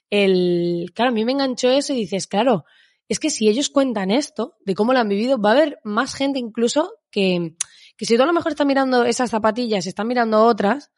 el... 0.10 0.92
Claro, 0.94 1.12
a 1.12 1.14
mí 1.14 1.24
me 1.24 1.34
enganchó 1.34 1.70
eso 1.70 1.94
y 1.94 1.98
dices, 1.98 2.28
claro, 2.28 2.66
es 3.08 3.20
que 3.20 3.30
si 3.30 3.48
ellos 3.48 3.70
cuentan 3.70 4.12
esto, 4.12 4.56
de 4.66 4.76
cómo 4.76 4.94
lo 4.94 5.00
han 5.00 5.10
vivido, 5.10 5.40
va 5.40 5.52
a 5.52 5.54
haber 5.54 5.80
más 5.84 6.16
gente 6.16 6.40
incluso 6.40 6.94
que, 7.12 7.56
que 7.96 8.06
si 8.06 8.18
tú 8.18 8.24
a 8.24 8.26
lo 8.26 8.34
mejor 8.34 8.52
estás 8.52 8.68
mirando 8.68 9.06
esas 9.06 9.30
zapatillas, 9.30 9.88
estás 9.88 10.06
mirando 10.06 10.44
otras, 10.44 10.92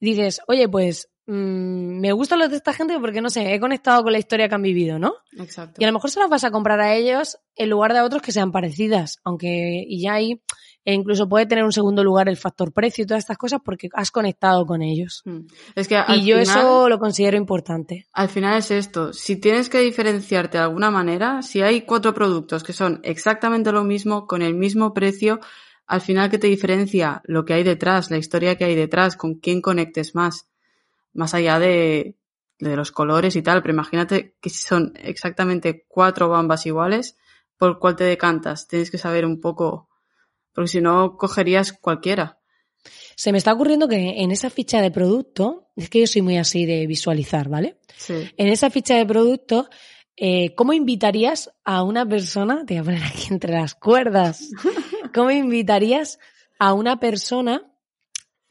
dices, 0.00 0.40
oye, 0.48 0.68
pues 0.68 1.11
mm, 1.26 2.00
me 2.00 2.12
gustan 2.12 2.38
los 2.38 2.50
de 2.50 2.56
esta 2.56 2.72
gente 2.72 2.98
porque, 2.98 3.20
no 3.20 3.30
sé, 3.30 3.54
he 3.54 3.60
conectado 3.60 4.02
con 4.02 4.12
la 4.12 4.18
historia 4.18 4.48
que 4.48 4.54
han 4.54 4.62
vivido, 4.62 4.98
¿no? 4.98 5.14
Exacto. 5.38 5.80
Y 5.80 5.84
a 5.84 5.86
lo 5.88 5.92
mejor 5.94 6.10
se 6.10 6.20
las 6.20 6.28
vas 6.28 6.44
a 6.44 6.50
comprar 6.50 6.80
a 6.80 6.94
ellos 6.94 7.38
en 7.56 7.70
lugar 7.70 7.92
de 7.92 8.00
a 8.00 8.04
otros 8.04 8.22
que 8.22 8.32
sean 8.32 8.52
parecidas, 8.52 9.18
aunque 9.24 9.84
y 9.86 10.02
ya 10.02 10.14
ahí 10.14 10.40
e 10.84 10.94
incluso 10.94 11.28
puede 11.28 11.46
tener 11.46 11.62
un 11.64 11.72
segundo 11.72 12.02
lugar 12.02 12.28
el 12.28 12.36
factor 12.36 12.72
precio 12.72 13.04
y 13.04 13.06
todas 13.06 13.22
estas 13.22 13.38
cosas 13.38 13.60
porque 13.64 13.88
has 13.92 14.10
conectado 14.10 14.66
con 14.66 14.82
ellos. 14.82 15.22
Hmm. 15.24 15.42
Es 15.76 15.86
que 15.86 15.96
al 15.96 16.18
y 16.18 16.24
yo 16.24 16.38
final- 16.40 16.58
eso 16.58 16.88
lo 16.88 16.98
considero 16.98 17.36
importante. 17.36 18.06
Al 18.12 18.28
final 18.28 18.58
es 18.58 18.72
esto, 18.72 19.12
si 19.12 19.36
tienes 19.36 19.68
que 19.68 19.78
diferenciarte 19.78 20.58
de 20.58 20.64
alguna 20.64 20.90
manera, 20.90 21.42
si 21.42 21.62
hay 21.62 21.82
cuatro 21.82 22.12
productos 22.14 22.64
que 22.64 22.72
son 22.72 22.98
exactamente 23.04 23.70
lo 23.70 23.84
mismo, 23.84 24.26
con 24.26 24.42
el 24.42 24.54
mismo 24.54 24.92
precio, 24.92 25.38
al 25.86 26.00
final 26.00 26.30
que 26.30 26.38
te 26.38 26.48
diferencia 26.48 27.22
lo 27.26 27.44
que 27.44 27.54
hay 27.54 27.62
detrás, 27.62 28.10
la 28.10 28.16
historia 28.18 28.56
que 28.56 28.64
hay 28.64 28.74
detrás, 28.74 29.16
con 29.16 29.34
quién 29.34 29.60
conectes 29.60 30.14
más, 30.16 30.48
más 31.12 31.34
allá 31.34 31.58
de, 31.58 32.16
de 32.58 32.76
los 32.76 32.92
colores 32.92 33.34
y 33.36 33.42
tal, 33.42 33.60
pero 33.60 33.74
imagínate 33.74 34.36
que 34.40 34.50
si 34.50 34.66
son 34.66 34.92
exactamente 34.96 35.84
cuatro 35.88 36.28
bambas 36.28 36.64
iguales, 36.66 37.16
por 37.56 37.78
cuál 37.78 37.96
te 37.96 38.04
decantas, 38.04 38.68
tienes 38.68 38.90
que 38.90 38.98
saber 38.98 39.26
un 39.26 39.40
poco, 39.40 39.88
porque 40.52 40.68
si 40.68 40.80
no 40.80 41.16
cogerías 41.16 41.72
cualquiera. 41.72 42.38
Se 43.16 43.32
me 43.32 43.38
está 43.38 43.52
ocurriendo 43.52 43.88
que 43.88 44.22
en 44.22 44.30
esa 44.30 44.50
ficha 44.50 44.80
de 44.80 44.90
producto, 44.90 45.68
es 45.76 45.88
que 45.88 46.00
yo 46.00 46.06
soy 46.06 46.22
muy 46.22 46.38
así 46.38 46.66
de 46.66 46.86
visualizar, 46.86 47.48
¿vale? 47.48 47.78
Sí. 47.96 48.30
En 48.36 48.48
esa 48.48 48.70
ficha 48.70 48.96
de 48.96 49.06
producto, 49.06 49.68
eh, 50.16 50.54
¿cómo 50.54 50.72
invitarías 50.72 51.50
a 51.64 51.82
una 51.82 52.06
persona, 52.06 52.64
te 52.66 52.74
voy 52.74 52.80
a 52.80 52.84
poner 52.84 53.02
aquí 53.04 53.28
entre 53.30 53.52
las 53.52 53.74
cuerdas, 53.74 54.50
¿cómo 55.14 55.30
invitarías 55.30 56.18
a 56.58 56.72
una 56.74 56.98
persona 57.00 57.72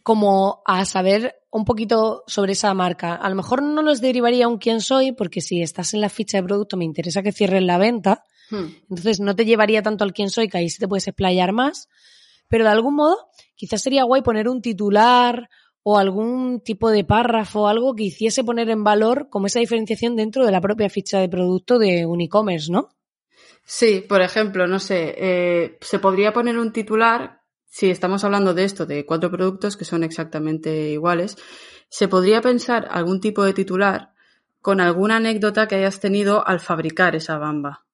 como 0.04 0.62
a 0.66 0.86
saber 0.86 1.41
un 1.52 1.66
poquito 1.66 2.24
sobre 2.28 2.54
esa 2.54 2.74
marca? 2.74 3.16
A 3.16 3.30
lo 3.30 3.36
mejor 3.36 3.62
no 3.62 3.82
los 3.82 4.02
derivaría 4.02 4.48
un 4.48 4.58
quién 4.58 4.82
soy, 4.82 5.12
porque 5.12 5.42
si 5.42 5.62
estás 5.62 5.94
en 5.94 6.02
la 6.02 6.10
ficha 6.10 6.38
de 6.38 6.44
producto 6.44 6.78
me 6.78 6.86
interesa 6.86 7.22
que 7.22 7.32
cierres 7.32 7.64
la 7.64 7.78
venta, 7.78 8.24
Hmm. 8.52 8.68
entonces 8.90 9.20
no 9.20 9.36
te 9.36 9.46
llevaría 9.46 9.82
tanto 9.82 10.04
al 10.04 10.14
quién 10.14 10.30
soy, 10.30 10.50
que 10.50 10.58
ahí 10.58 10.70
sí 10.70 10.78
te 10.78 10.88
puedes 10.88 11.08
explayar 11.08 11.54
más, 11.54 11.88
pero 12.50 12.66
de 12.66 12.70
algún 12.70 12.96
modo 12.96 13.18
quizás 13.56 13.82
sería 13.82 14.04
guay 14.04 14.22
poner 14.22 14.50
un 14.50 14.62
titular 14.62 15.50
o 15.84 15.98
algún 15.98 16.62
tipo 16.62 16.92
de 16.92 17.04
párrafo, 17.04 17.68
algo 17.68 17.96
que 17.96 18.04
hiciese 18.04 18.44
poner 18.44 18.70
en 18.70 18.84
valor 18.84 19.30
como 19.30 19.48
esa 19.48 19.60
diferenciación 19.60 20.16
dentro 20.16 20.46
de 20.46 20.52
la 20.52 20.62
propia 20.62 20.90
ficha 20.90 21.20
de 21.20 21.30
producto 21.30 21.80
de 21.80 22.06
un 22.06 22.22
e-commerce, 22.22 22.72
¿no? 22.72 22.90
Sí, 23.64 24.04
por 24.08 24.22
ejemplo, 24.22 24.68
no 24.68 24.80
sé, 24.80 25.16
eh, 25.18 25.78
se 25.82 26.00
podría 26.00 26.34
poner 26.34 26.58
un 26.58 26.74
titular, 26.74 27.41
si 27.72 27.90
estamos 27.90 28.24
hablando 28.26 28.54
de 28.54 28.66
esto, 28.66 28.86
de 28.86 29.06
cuatro 29.06 29.32
productos 29.32 29.78
que 29.78 29.86
son 29.86 30.04
exactamente 30.04 30.90
iguales, 30.90 31.38
se 31.90 32.10
podría 32.10 32.42
pensar 32.42 32.88
algún 32.92 33.22
tipo 33.22 33.44
de 33.44 33.54
titular 33.54 34.12
con 34.60 34.82
alguna 34.82 35.16
anécdota 35.16 35.68
que 35.68 35.76
hayas 35.76 36.02
tenido 36.02 36.46
al 36.46 36.60
fabricar 36.60 37.16
esa 37.16 37.38
bamba. 37.38 37.86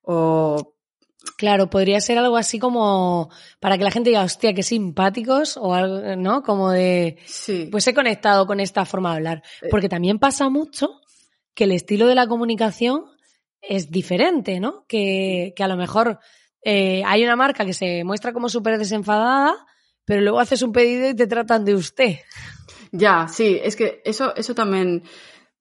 O, 0.00 0.74
Claro, 1.36 1.68
podría 1.68 2.00
ser 2.00 2.16
algo 2.16 2.36
así 2.36 2.58
como 2.58 3.28
para 3.60 3.76
que 3.76 3.84
la 3.84 3.90
gente 3.90 4.10
diga, 4.10 4.22
hostia, 4.22 4.54
qué 4.54 4.62
simpáticos, 4.62 5.56
o 5.56 5.74
algo, 5.74 6.16
¿no? 6.16 6.42
Como 6.42 6.70
de, 6.70 7.18
sí, 7.26 7.68
pues 7.70 7.86
he 7.86 7.94
conectado 7.94 8.46
con 8.46 8.60
esta 8.60 8.84
forma 8.86 9.10
de 9.10 9.16
hablar. 9.16 9.42
Porque 9.70 9.88
también 9.88 10.18
pasa 10.18 10.48
mucho 10.48 11.00
que 11.54 11.64
el 11.64 11.72
estilo 11.72 12.06
de 12.06 12.14
la 12.14 12.28
comunicación 12.28 13.04
es 13.60 13.90
diferente, 13.90 14.58
¿no? 14.58 14.86
Que, 14.86 15.52
que 15.54 15.62
a 15.62 15.68
lo 15.68 15.76
mejor 15.76 16.18
eh, 16.62 17.02
hay 17.04 17.24
una 17.24 17.36
marca 17.36 17.64
que 17.64 17.72
se 17.72 18.04
muestra 18.04 18.32
como 18.32 18.48
súper 18.48 18.78
desenfadada, 18.78 19.54
pero 20.04 20.20
luego 20.20 20.40
haces 20.40 20.62
un 20.62 20.72
pedido 20.72 21.08
y 21.08 21.14
te 21.14 21.26
tratan 21.26 21.64
de 21.64 21.74
usted. 21.74 22.16
ya, 22.92 23.28
sí, 23.28 23.58
es 23.62 23.76
que 23.76 24.02
eso, 24.04 24.34
eso 24.36 24.54
también, 24.54 25.02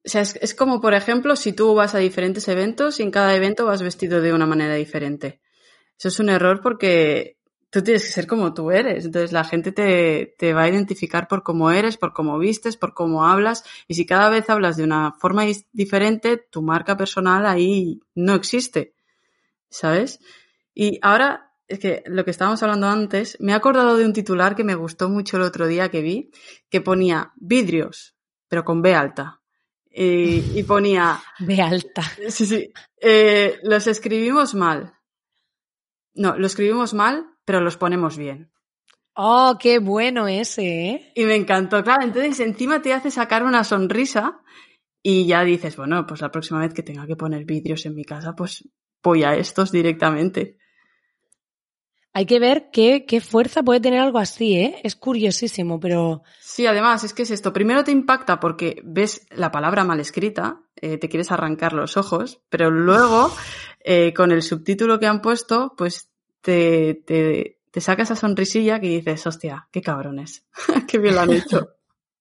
o 0.06 0.10
sea, 0.10 0.22
es, 0.22 0.56
como, 0.56 0.80
por 0.80 0.94
ejemplo, 0.94 1.36
si 1.36 1.54
tú 1.54 1.74
vas 1.76 1.96
a 1.96 2.00
diferentes 2.00 2.48
eventos 2.48 3.00
y 3.00 3.04
en 3.04 3.12
cada 3.12 3.36
evento 3.36 3.66
vas 3.66 3.82
vestido 3.82 4.22
de 4.22 4.34
una 4.34 4.46
manera 4.46 4.76
diferente. 4.76 5.42
Eso 5.98 6.08
es 6.08 6.20
un 6.20 6.30
error 6.30 6.62
porque 6.62 7.38
tú 7.70 7.84
tienes 7.84 8.06
que 8.06 8.12
ser 8.12 8.28
como 8.28 8.54
tú 8.54 8.72
eres. 8.72 9.06
Entonces 9.06 9.32
la 9.32 9.44
gente 9.44 9.72
te, 9.72 10.54
va 10.54 10.64
a 10.64 10.70
identificar 10.70 11.28
por 11.28 11.44
cómo 11.44 11.72
eres, 11.72 11.98
por 11.98 12.14
cómo 12.14 12.40
vistes, 12.40 12.78
por 12.78 12.94
cómo 12.94 13.26
hablas. 13.26 13.64
Y 13.88 13.96
si 13.96 14.06
cada 14.06 14.30
vez 14.30 14.50
hablas 14.50 14.78
de 14.78 14.84
una 14.84 15.14
forma 15.20 15.44
diferente, 15.72 16.38
tu 16.38 16.62
marca 16.62 16.96
personal 16.96 17.46
ahí 17.46 18.00
no 18.16 18.34
existe. 18.36 18.94
¿Sabes? 19.70 20.20
Y 20.80 21.00
ahora, 21.02 21.56
es 21.68 21.80
que 21.80 22.04
lo 22.06 22.24
que 22.24 22.30
estábamos 22.30 22.62
hablando 22.62 22.86
antes, 22.86 23.36
me 23.40 23.52
he 23.52 23.56
acordado 23.56 23.98
de 23.98 24.06
un 24.06 24.14
titular 24.14 24.56
que 24.56 24.64
me 24.64 24.76
gustó 24.76 25.10
mucho 25.10 25.38
el 25.38 25.42
otro 25.42 25.66
día 25.66 25.90
que 25.90 26.04
vi, 26.04 26.30
que 26.70 26.82
ponía 26.82 27.34
vidrios, 27.36 28.16
pero 28.48 28.64
con 28.64 28.84
B 28.84 28.94
alta. 28.94 29.42
Y, 29.90 30.60
y 30.60 30.62
ponía, 30.62 31.20
De 31.40 31.60
alta. 31.64 32.04
sí, 32.30 32.46
sí, 32.46 32.72
eh, 33.02 33.58
los 33.64 33.88
escribimos 33.88 34.54
mal. 34.54 34.94
No, 36.14 36.38
lo 36.38 36.46
escribimos 36.46 36.94
mal, 36.94 37.26
pero 37.44 37.60
los 37.60 37.76
ponemos 37.76 38.16
bien. 38.16 38.52
Oh, 39.16 39.58
qué 39.60 39.80
bueno 39.80 40.28
ese, 40.28 40.90
¿eh? 40.90 41.12
Y 41.16 41.24
me 41.26 41.34
encantó, 41.34 41.84
claro. 41.84 42.04
Entonces, 42.04 42.40
encima 42.40 42.84
te 42.84 42.94
hace 42.94 43.10
sacar 43.10 43.42
una 43.42 43.64
sonrisa 43.64 44.44
y 45.02 45.26
ya 45.26 45.44
dices, 45.44 45.76
bueno, 45.76 46.06
pues 46.06 46.22
la 46.22 46.30
próxima 46.30 46.60
vez 46.60 46.76
que 46.76 46.84
tenga 46.84 47.08
que 47.08 47.16
poner 47.16 47.46
vidrios 47.46 47.84
en 47.88 47.96
mi 47.96 48.06
casa, 48.06 48.36
pues 48.36 48.64
voy 49.02 49.24
a 49.24 49.36
estos 49.36 49.72
directamente. 49.72 50.58
Hay 52.18 52.26
que 52.26 52.40
ver 52.40 52.72
qué, 52.72 53.06
qué 53.06 53.22
fuerza 53.22 53.62
puede 53.62 53.80
tener 53.80 54.00
algo 54.00 54.18
así, 54.18 54.56
¿eh? 54.56 54.82
Es 54.82 54.96
curiosísimo, 54.96 55.80
pero 55.80 56.24
Sí, 56.40 56.66
además, 56.66 57.04
es 57.04 57.14
que 57.14 57.22
es 57.22 57.30
esto. 57.30 57.54
Primero 57.54 57.84
te 57.84 57.92
impacta 57.92 58.40
porque 58.40 58.82
ves 58.84 59.28
la 59.30 59.52
palabra 59.52 59.84
mal 59.84 60.00
escrita, 60.00 60.64
eh, 60.78 60.98
te 60.98 61.10
quieres 61.10 61.32
arrancar 61.32 61.74
los 61.74 61.96
ojos, 61.96 62.42
pero 62.50 62.72
luego, 62.72 63.32
eh, 63.86 64.16
con 64.16 64.32
el 64.32 64.42
subtítulo 64.42 64.98
que 64.98 65.06
han 65.06 65.22
puesto, 65.22 65.76
pues 65.78 66.10
te, 66.42 66.96
te, 67.06 67.60
te 67.70 67.82
saca 67.82 68.02
esa 68.02 68.16
sonrisilla 68.16 68.80
que 68.80 68.88
dices, 68.88 69.28
hostia, 69.28 69.68
qué 69.72 69.84
cabrones, 69.84 70.44
qué 70.88 70.98
bien 70.98 71.14
lo 71.14 71.22
han 71.22 71.34
hecho. 71.34 71.76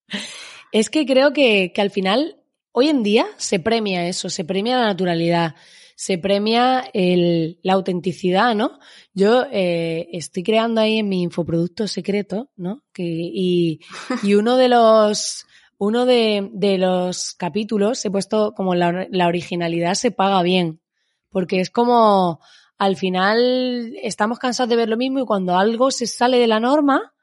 Es 0.72 0.90
que 0.90 1.06
creo 1.06 1.32
que, 1.32 1.72
que 1.74 1.80
al 1.80 1.90
final, 1.90 2.36
hoy 2.72 2.90
en 2.90 3.02
día, 3.02 3.26
se 3.38 3.60
premia 3.60 4.06
eso, 4.06 4.28
se 4.28 4.44
premia 4.44 4.76
la 4.76 4.88
naturalidad, 4.88 5.54
se 5.96 6.18
premia 6.18 6.84
el, 6.92 7.58
la 7.62 7.72
autenticidad, 7.72 8.54
¿no? 8.54 8.78
Yo 9.14 9.46
eh, 9.50 10.08
estoy 10.12 10.42
creando 10.42 10.82
ahí 10.82 10.98
en 10.98 11.08
mi 11.08 11.22
infoproducto 11.22 11.88
secreto, 11.88 12.50
¿no? 12.54 12.84
Que, 12.92 13.02
y, 13.02 13.80
y 14.22 14.34
uno 14.34 14.56
de 14.56 14.68
los 14.68 15.46
uno 15.78 16.06
de, 16.06 16.50
de 16.52 16.78
los 16.78 17.32
capítulos 17.34 18.04
he 18.04 18.10
puesto 18.10 18.54
como 18.54 18.74
la, 18.74 19.06
la 19.10 19.26
originalidad 19.26 19.94
se 19.94 20.10
paga 20.10 20.42
bien. 20.42 20.80
Porque 21.30 21.60
es 21.60 21.70
como 21.70 22.40
al 22.78 22.96
final 22.96 23.96
estamos 24.02 24.38
cansados 24.38 24.68
de 24.68 24.76
ver 24.76 24.88
lo 24.88 24.96
mismo 24.98 25.20
y 25.20 25.26
cuando 25.26 25.56
algo 25.56 25.90
se 25.90 26.06
sale 26.06 26.38
de 26.38 26.46
la 26.46 26.60
norma, 26.60 27.14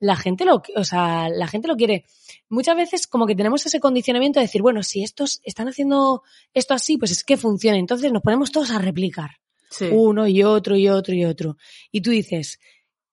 la 0.00 0.16
gente 0.16 0.44
lo, 0.44 0.62
o 0.76 0.84
sea, 0.84 1.28
la 1.28 1.46
gente 1.48 1.68
lo 1.68 1.76
quiere. 1.76 2.06
Muchas 2.48 2.76
veces 2.76 3.06
como 3.06 3.26
que 3.26 3.34
tenemos 3.34 3.64
ese 3.66 3.80
condicionamiento 3.80 4.38
de 4.40 4.46
decir, 4.46 4.62
bueno, 4.62 4.82
si 4.82 5.02
estos 5.02 5.40
están 5.44 5.68
haciendo 5.68 6.22
esto 6.54 6.74
así, 6.74 6.96
pues 6.98 7.10
es 7.10 7.24
que 7.24 7.36
funciona. 7.36 7.78
Entonces 7.78 8.12
nos 8.12 8.22
ponemos 8.22 8.52
todos 8.52 8.70
a 8.70 8.78
replicar. 8.78 9.30
Sí, 9.70 9.88
Uno 9.92 10.26
y 10.26 10.42
otro 10.44 10.76
y 10.76 10.88
otro 10.88 11.14
y 11.14 11.24
otro. 11.24 11.56
Y 11.90 12.00
tú 12.00 12.10
dices, 12.10 12.58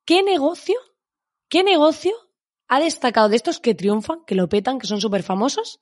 ¿qué 0.06 0.24
negocio, 0.24 0.76
qué 1.50 1.63
negocio 1.63 2.13
ha 2.67 2.80
destacado 2.80 3.30
de 3.30 3.36
estos 3.36 3.60
que 3.60 3.76
triunfan, 3.76 4.19
que 4.26 4.36
lo 4.36 4.48
petan, 4.48 4.80
que 4.80 4.88
son 4.88 5.02
súper 5.02 5.24
famosos? 5.24 5.80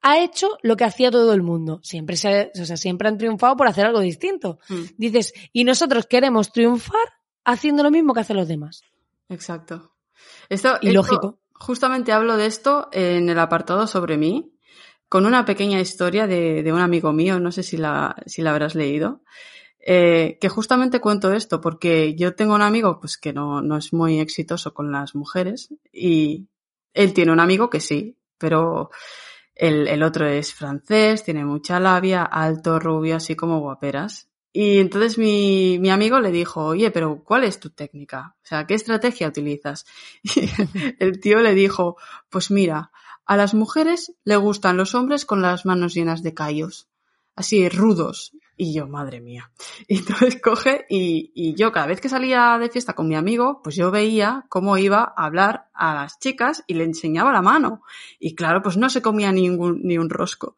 Ha 0.00 0.20
hecho 0.20 0.56
lo 0.62 0.76
que 0.76 0.84
hacía 0.84 1.10
todo 1.10 1.32
el 1.34 1.42
mundo. 1.42 1.80
Siempre 1.82 2.16
se, 2.16 2.52
o 2.60 2.64
sea, 2.64 2.76
siempre 2.76 3.08
han 3.08 3.18
triunfado 3.18 3.56
por 3.56 3.66
hacer 3.66 3.86
algo 3.86 4.00
distinto. 4.00 4.58
Mm, 4.68 4.82
Dices, 4.96 5.34
y 5.52 5.64
nosotros 5.64 6.06
queremos 6.06 6.52
triunfar 6.52 7.04
haciendo 7.44 7.82
lo 7.82 7.90
mismo 7.90 8.14
que 8.14 8.20
hacen 8.20 8.36
los 8.36 8.48
demás. 8.48 8.82
exacto. 9.28 9.93
Esto, 10.48 10.76
Y 10.80 10.88
esto- 10.88 11.00
lógico. 11.02 11.38
Justamente 11.56 12.12
hablo 12.12 12.36
de 12.36 12.46
esto 12.46 12.88
en 12.92 13.28
el 13.28 13.38
apartado 13.38 13.86
sobre 13.86 14.16
mí, 14.18 14.52
con 15.08 15.24
una 15.24 15.44
pequeña 15.44 15.80
historia 15.80 16.26
de, 16.26 16.62
de 16.62 16.72
un 16.72 16.80
amigo 16.80 17.12
mío, 17.12 17.38
no 17.38 17.52
sé 17.52 17.62
si 17.62 17.76
la, 17.76 18.16
si 18.26 18.42
la 18.42 18.50
habrás 18.50 18.74
leído. 18.74 19.22
Eh, 19.86 20.38
que 20.40 20.48
justamente 20.48 21.00
cuento 21.00 21.32
esto 21.32 21.60
porque 21.60 22.14
yo 22.14 22.34
tengo 22.34 22.54
un 22.54 22.62
amigo 22.62 22.98
pues 23.00 23.18
que 23.18 23.34
no, 23.34 23.60
no 23.60 23.76
es 23.76 23.92
muy 23.92 24.18
exitoso 24.18 24.72
con 24.72 24.90
las 24.90 25.14
mujeres 25.14 25.68
y 25.92 26.48
él 26.94 27.12
tiene 27.12 27.32
un 27.32 27.40
amigo 27.40 27.68
que 27.68 27.80
sí, 27.80 28.16
pero 28.38 28.90
el, 29.54 29.86
el 29.88 30.02
otro 30.02 30.26
es 30.26 30.54
francés, 30.54 31.22
tiene 31.24 31.44
mucha 31.44 31.80
labia, 31.80 32.24
alto, 32.24 32.78
rubio, 32.80 33.16
así 33.16 33.36
como 33.36 33.60
guaperas. 33.60 34.28
Y 34.56 34.78
entonces 34.78 35.18
mi, 35.18 35.80
mi, 35.80 35.90
amigo 35.90 36.20
le 36.20 36.30
dijo, 36.30 36.64
oye, 36.64 36.92
pero 36.92 37.24
¿cuál 37.24 37.42
es 37.42 37.58
tu 37.58 37.70
técnica? 37.70 38.36
O 38.40 38.46
sea, 38.46 38.68
¿qué 38.68 38.74
estrategia 38.74 39.26
utilizas? 39.26 39.84
Y 40.22 40.48
el 41.00 41.18
tío 41.18 41.40
le 41.40 41.54
dijo, 41.54 41.96
pues 42.30 42.52
mira, 42.52 42.92
a 43.26 43.36
las 43.36 43.52
mujeres 43.52 44.14
le 44.22 44.36
gustan 44.36 44.76
los 44.76 44.94
hombres 44.94 45.24
con 45.26 45.42
las 45.42 45.66
manos 45.66 45.92
llenas 45.92 46.22
de 46.22 46.34
callos, 46.34 46.88
así 47.34 47.68
rudos. 47.68 48.30
Y 48.56 48.72
yo, 48.72 48.86
madre 48.86 49.20
mía. 49.20 49.50
Y 49.88 49.98
entonces 49.98 50.40
coge 50.40 50.86
y, 50.88 51.32
y, 51.34 51.56
yo 51.56 51.72
cada 51.72 51.86
vez 51.86 52.00
que 52.00 52.08
salía 52.08 52.56
de 52.56 52.70
fiesta 52.70 52.92
con 52.92 53.08
mi 53.08 53.16
amigo, 53.16 53.60
pues 53.60 53.74
yo 53.74 53.90
veía 53.90 54.46
cómo 54.48 54.78
iba 54.78 55.02
a 55.16 55.26
hablar 55.26 55.68
a 55.74 55.94
las 55.94 56.20
chicas 56.20 56.62
y 56.68 56.74
le 56.74 56.84
enseñaba 56.84 57.32
la 57.32 57.42
mano. 57.42 57.82
Y 58.20 58.36
claro, 58.36 58.62
pues 58.62 58.76
no 58.76 58.88
se 58.88 59.02
comía 59.02 59.32
ningún, 59.32 59.80
ni 59.82 59.98
un 59.98 60.10
rosco. 60.10 60.54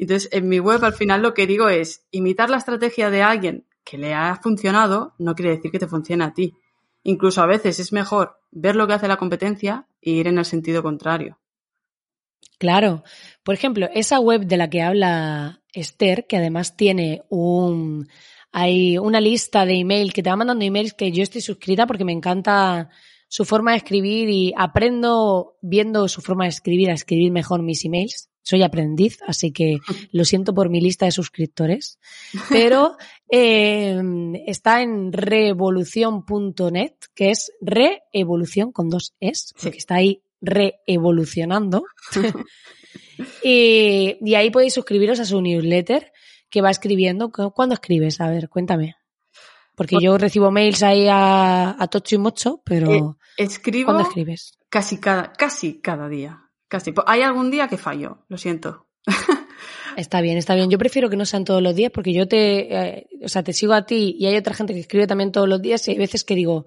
Entonces, 0.00 0.30
en 0.32 0.48
mi 0.48 0.58
web 0.58 0.82
al 0.82 0.94
final 0.94 1.20
lo 1.20 1.34
que 1.34 1.46
digo 1.46 1.68
es, 1.68 2.06
imitar 2.10 2.48
la 2.48 2.56
estrategia 2.56 3.10
de 3.10 3.22
alguien 3.22 3.66
que 3.84 3.98
le 3.98 4.14
ha 4.14 4.40
funcionado 4.42 5.12
no 5.18 5.34
quiere 5.34 5.56
decir 5.56 5.70
que 5.70 5.78
te 5.78 5.86
funcione 5.86 6.24
a 6.24 6.32
ti. 6.32 6.54
Incluso 7.02 7.42
a 7.42 7.46
veces 7.46 7.78
es 7.80 7.92
mejor 7.92 8.38
ver 8.50 8.76
lo 8.76 8.86
que 8.86 8.94
hace 8.94 9.08
la 9.08 9.18
competencia 9.18 9.86
e 10.00 10.12
ir 10.12 10.26
en 10.26 10.38
el 10.38 10.46
sentido 10.46 10.82
contrario. 10.82 11.38
Claro. 12.58 13.04
Por 13.42 13.54
ejemplo, 13.54 13.90
esa 13.94 14.20
web 14.20 14.46
de 14.46 14.56
la 14.56 14.70
que 14.70 14.80
habla 14.80 15.60
Esther, 15.74 16.26
que 16.26 16.38
además 16.38 16.76
tiene 16.76 17.22
un 17.28 18.08
hay 18.52 18.96
una 18.96 19.20
lista 19.20 19.66
de 19.66 19.74
email 19.74 20.14
que 20.14 20.22
te 20.22 20.30
va 20.30 20.36
mandando 20.36 20.64
emails 20.64 20.94
que 20.94 21.12
yo 21.12 21.22
estoy 21.22 21.42
suscrita 21.42 21.86
porque 21.86 22.06
me 22.06 22.12
encanta 22.12 22.88
su 23.28 23.44
forma 23.44 23.72
de 23.72 23.76
escribir 23.76 24.30
y 24.30 24.54
aprendo 24.56 25.58
viendo 25.60 26.08
su 26.08 26.22
forma 26.22 26.44
de 26.44 26.50
escribir 26.50 26.90
a 26.90 26.94
escribir 26.94 27.30
mejor 27.30 27.62
mis 27.62 27.84
emails. 27.84 28.29
Soy 28.42 28.62
aprendiz, 28.62 29.18
así 29.26 29.52
que 29.52 29.78
lo 30.12 30.24
siento 30.24 30.54
por 30.54 30.70
mi 30.70 30.80
lista 30.80 31.06
de 31.06 31.12
suscriptores. 31.12 31.98
Pero 32.48 32.96
eh, 33.30 34.00
está 34.46 34.82
en 34.82 35.12
revolución.net, 35.12 36.94
que 37.14 37.30
es 37.30 37.52
reevolución 37.60 38.72
con 38.72 38.88
dos 38.88 39.14
es, 39.20 39.54
porque 39.60 39.78
está 39.78 39.96
ahí 39.96 40.22
reevolucionando. 40.40 41.84
y, 43.44 44.16
y, 44.20 44.34
ahí 44.34 44.50
podéis 44.50 44.74
suscribiros 44.74 45.20
a 45.20 45.24
su 45.24 45.40
newsletter 45.40 46.12
que 46.48 46.62
va 46.62 46.70
escribiendo. 46.70 47.30
¿Cuándo 47.30 47.74
escribes? 47.74 48.20
A 48.20 48.28
ver, 48.30 48.48
cuéntame. 48.48 48.96
Porque 49.80 49.96
yo 49.98 50.18
recibo 50.18 50.50
mails 50.50 50.82
ahí 50.82 51.06
a, 51.08 51.74
a 51.82 51.86
tocho 51.88 52.16
y 52.16 52.18
mocho, 52.18 52.60
pero 52.64 52.90
eh, 52.90 53.02
escribo 53.38 53.86
¿cuándo 53.86 54.02
escribes? 54.02 54.52
Casi 54.68 54.98
cada, 54.98 55.32
casi 55.32 55.80
cada 55.80 56.06
día. 56.06 56.49
Casi. 56.70 56.94
Hay 57.06 57.22
algún 57.22 57.50
día 57.50 57.66
que 57.66 57.76
fallo, 57.76 58.18
lo 58.28 58.38
siento. 58.38 58.86
Está 59.96 60.20
bien, 60.20 60.38
está 60.38 60.54
bien. 60.54 60.70
Yo 60.70 60.78
prefiero 60.78 61.10
que 61.10 61.16
no 61.16 61.26
sean 61.26 61.44
todos 61.44 61.60
los 61.60 61.74
días 61.74 61.90
porque 61.92 62.12
yo 62.12 62.28
te, 62.28 62.74
eh, 62.74 63.06
o 63.24 63.28
sea, 63.28 63.42
te 63.42 63.52
sigo 63.52 63.72
a 63.72 63.84
ti 63.84 64.14
y 64.16 64.26
hay 64.26 64.36
otra 64.36 64.54
gente 64.54 64.72
que 64.72 64.78
escribe 64.78 65.08
también 65.08 65.32
todos 65.32 65.48
los 65.48 65.60
días 65.60 65.86
y 65.88 65.90
hay 65.90 65.98
veces 65.98 66.22
que 66.22 66.36
digo, 66.36 66.64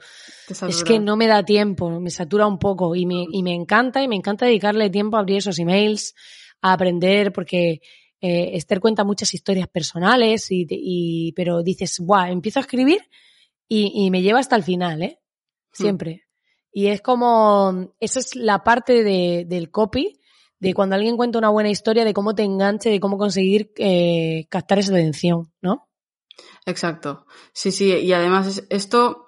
es 0.68 0.84
que 0.84 1.00
no 1.00 1.16
me 1.16 1.26
da 1.26 1.46
tiempo, 1.46 2.02
me 2.02 2.10
satura 2.10 2.46
un 2.46 2.60
poco 2.60 2.96
y 2.96 3.06
me, 3.06 3.26
y 3.32 3.42
me 3.42 3.54
encanta 3.54 4.04
y 4.04 4.10
me 4.10 4.18
encanta 4.18 4.46
dedicarle 4.46 4.90
tiempo 4.90 5.16
a 5.16 5.22
abrir 5.22 5.38
esos 5.38 5.58
emails, 5.58 6.16
a 6.62 6.74
aprender 6.74 7.32
porque 7.32 7.80
eh, 8.20 8.52
Esther 8.54 8.82
cuenta 8.82 9.06
muchas 9.06 9.34
historias 9.34 9.70
personales 9.70 10.52
y, 10.52 10.68
y 10.70 11.32
pero 11.32 11.64
dices, 11.64 12.00
guau, 12.02 12.30
empiezo 12.30 12.60
a 12.60 12.64
escribir 12.64 13.00
y, 13.70 14.06
y, 14.06 14.12
me 14.12 14.22
lleva 14.22 14.40
hasta 14.40 14.58
el 14.58 14.64
final, 14.64 15.02
¿eh? 15.02 15.20
Siempre. 15.72 16.26
Y 16.74 16.88
es 16.88 17.02
como, 17.02 17.94
esa 18.00 18.20
es 18.20 18.36
la 18.36 18.64
parte 18.64 19.04
de, 19.04 19.46
del 19.48 19.70
copy 19.70 20.20
de 20.60 20.74
cuando 20.74 20.96
alguien 20.96 21.18
cuenta 21.18 21.38
una 21.38 21.50
buena 21.50 21.70
historia, 21.70 22.06
de 22.06 22.14
cómo 22.14 22.34
te 22.34 22.44
enganche, 22.44 22.90
de 22.90 23.00
cómo 23.00 23.18
conseguir 23.18 23.72
eh, 23.78 24.48
captar 24.50 24.80
esa 24.80 24.94
atención, 24.94 25.52
¿no? 25.62 25.90
Exacto. 26.66 27.26
Sí, 27.52 27.72
sí, 27.72 27.92
y 27.92 28.14
además 28.14 28.64
esto, 28.70 29.28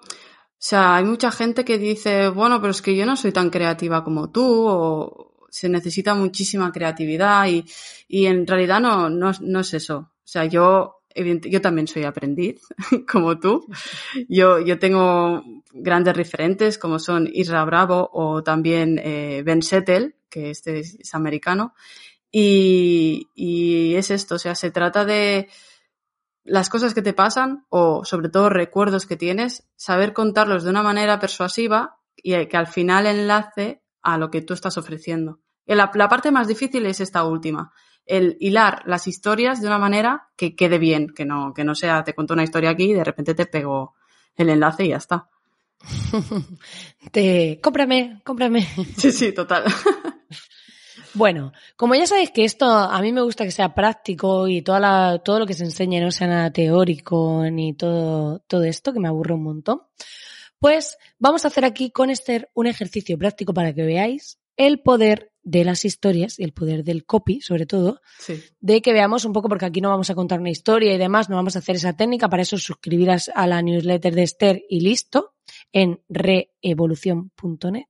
sea, 0.58 0.96
hay 0.96 1.04
mucha 1.04 1.30
gente 1.30 1.64
que 1.64 1.76
dice, 1.76 2.28
bueno, 2.30 2.58
pero 2.60 2.70
es 2.70 2.80
que 2.80 2.96
yo 2.96 3.04
no 3.04 3.16
soy 3.16 3.32
tan 3.32 3.50
creativa 3.50 4.02
como 4.02 4.30
tú, 4.30 4.66
o 4.66 5.36
se 5.50 5.68
necesita 5.68 6.14
muchísima 6.14 6.72
creatividad 6.72 7.46
y, 7.48 7.64
y 8.08 8.26
en 8.26 8.46
realidad 8.46 8.80
no, 8.80 9.10
no, 9.10 9.30
no 9.40 9.60
es 9.60 9.74
eso. 9.74 9.96
O 9.98 10.28
sea, 10.28 10.46
yo 10.46 11.02
yo 11.24 11.60
también 11.60 11.86
soy 11.86 12.04
aprendiz, 12.04 12.60
como 13.10 13.38
tú. 13.38 13.66
Yo, 14.28 14.60
yo 14.60 14.78
tengo 14.78 15.42
grandes 15.72 16.16
referentes 16.16 16.78
como 16.78 16.98
son 16.98 17.28
Isra 17.32 17.64
Bravo 17.64 18.10
o 18.12 18.42
también 18.42 19.00
eh, 19.02 19.42
Ben 19.44 19.62
Settle, 19.62 20.16
que 20.28 20.50
este 20.50 20.80
es, 20.80 21.14
americano. 21.14 21.74
Y, 22.30 23.30
y, 23.34 23.94
es 23.94 24.10
esto, 24.10 24.34
o 24.34 24.38
sea, 24.38 24.54
se 24.54 24.70
trata 24.70 25.04
de 25.04 25.48
las 26.44 26.68
cosas 26.68 26.92
que 26.92 27.02
te 27.02 27.12
pasan 27.12 27.66
o 27.70 28.04
sobre 28.04 28.28
todo 28.28 28.50
recuerdos 28.50 29.06
que 29.06 29.16
tienes, 29.16 29.66
saber 29.76 30.12
contarlos 30.12 30.64
de 30.64 30.70
una 30.70 30.82
manera 30.82 31.18
persuasiva 31.18 31.98
y 32.16 32.46
que 32.46 32.56
al 32.56 32.66
final 32.66 33.06
enlace 33.06 33.82
a 34.02 34.18
lo 34.18 34.30
que 34.30 34.42
tú 34.42 34.54
estás 34.54 34.76
ofreciendo. 34.76 35.40
La 35.66 35.90
parte 35.90 36.30
más 36.30 36.46
difícil 36.46 36.86
es 36.86 37.00
esta 37.00 37.24
última, 37.24 37.72
el 38.06 38.36
hilar 38.40 38.82
las 38.86 39.06
historias 39.06 39.60
de 39.60 39.66
una 39.66 39.78
manera 39.78 40.28
que 40.36 40.54
quede 40.54 40.78
bien, 40.78 41.12
que 41.14 41.24
no, 41.24 41.52
que 41.52 41.64
no 41.64 41.74
sea, 41.74 42.04
te 42.04 42.14
cuento 42.14 42.34
una 42.34 42.44
historia 42.44 42.70
aquí 42.70 42.90
y 42.90 42.94
de 42.94 43.04
repente 43.04 43.34
te 43.34 43.46
pego 43.46 43.94
el 44.36 44.48
enlace 44.48 44.84
y 44.84 44.88
ya 44.88 44.96
está. 44.96 45.28
te, 47.12 47.60
cómprame, 47.60 48.20
cómprame. 48.24 48.66
Sí, 48.96 49.12
sí, 49.12 49.32
total. 49.32 49.64
Bueno, 51.14 51.52
como 51.76 51.94
ya 51.94 52.06
sabéis 52.06 52.30
que 52.30 52.44
esto 52.44 52.66
a 52.66 53.00
mí 53.00 53.10
me 53.10 53.22
gusta 53.22 53.44
que 53.44 53.50
sea 53.50 53.74
práctico 53.74 54.48
y 54.48 54.60
toda 54.60 54.80
la, 54.80 55.22
todo 55.24 55.38
lo 55.38 55.46
que 55.46 55.54
se 55.54 55.64
enseñe 55.64 55.98
no 55.98 56.10
sea 56.10 56.26
nada 56.26 56.52
teórico 56.52 57.42
ni 57.50 57.72
todo, 57.72 58.40
todo 58.40 58.64
esto, 58.64 58.92
que 58.92 59.00
me 59.00 59.08
aburre 59.08 59.32
un 59.32 59.42
montón, 59.42 59.80
pues 60.58 60.98
vamos 61.18 61.46
a 61.46 61.48
hacer 61.48 61.64
aquí 61.64 61.90
con 61.90 62.10
Esther 62.10 62.50
un 62.52 62.66
ejercicio 62.66 63.16
práctico 63.16 63.54
para 63.54 63.72
que 63.72 63.84
veáis 63.84 64.38
el 64.58 64.80
poder 64.80 65.32
de 65.46 65.64
las 65.64 65.84
historias 65.84 66.40
y 66.40 66.44
el 66.44 66.52
poder 66.52 66.82
del 66.82 67.06
copy, 67.06 67.40
sobre 67.40 67.66
todo, 67.66 68.00
sí. 68.18 68.42
de 68.58 68.82
que 68.82 68.92
veamos 68.92 69.24
un 69.24 69.32
poco, 69.32 69.48
porque 69.48 69.64
aquí 69.64 69.80
no 69.80 69.90
vamos 69.90 70.10
a 70.10 70.16
contar 70.16 70.40
una 70.40 70.50
historia 70.50 70.92
y 70.92 70.98
demás, 70.98 71.30
no 71.30 71.36
vamos 71.36 71.54
a 71.54 71.60
hacer 71.60 71.76
esa 71.76 71.96
técnica, 71.96 72.28
para 72.28 72.42
eso 72.42 72.58
suscribirás 72.58 73.30
a 73.32 73.46
la 73.46 73.62
newsletter 73.62 74.12
de 74.12 74.22
Esther 74.24 74.64
y 74.68 74.80
listo, 74.80 75.34
en 75.72 76.02
reevolución.net. 76.08 77.86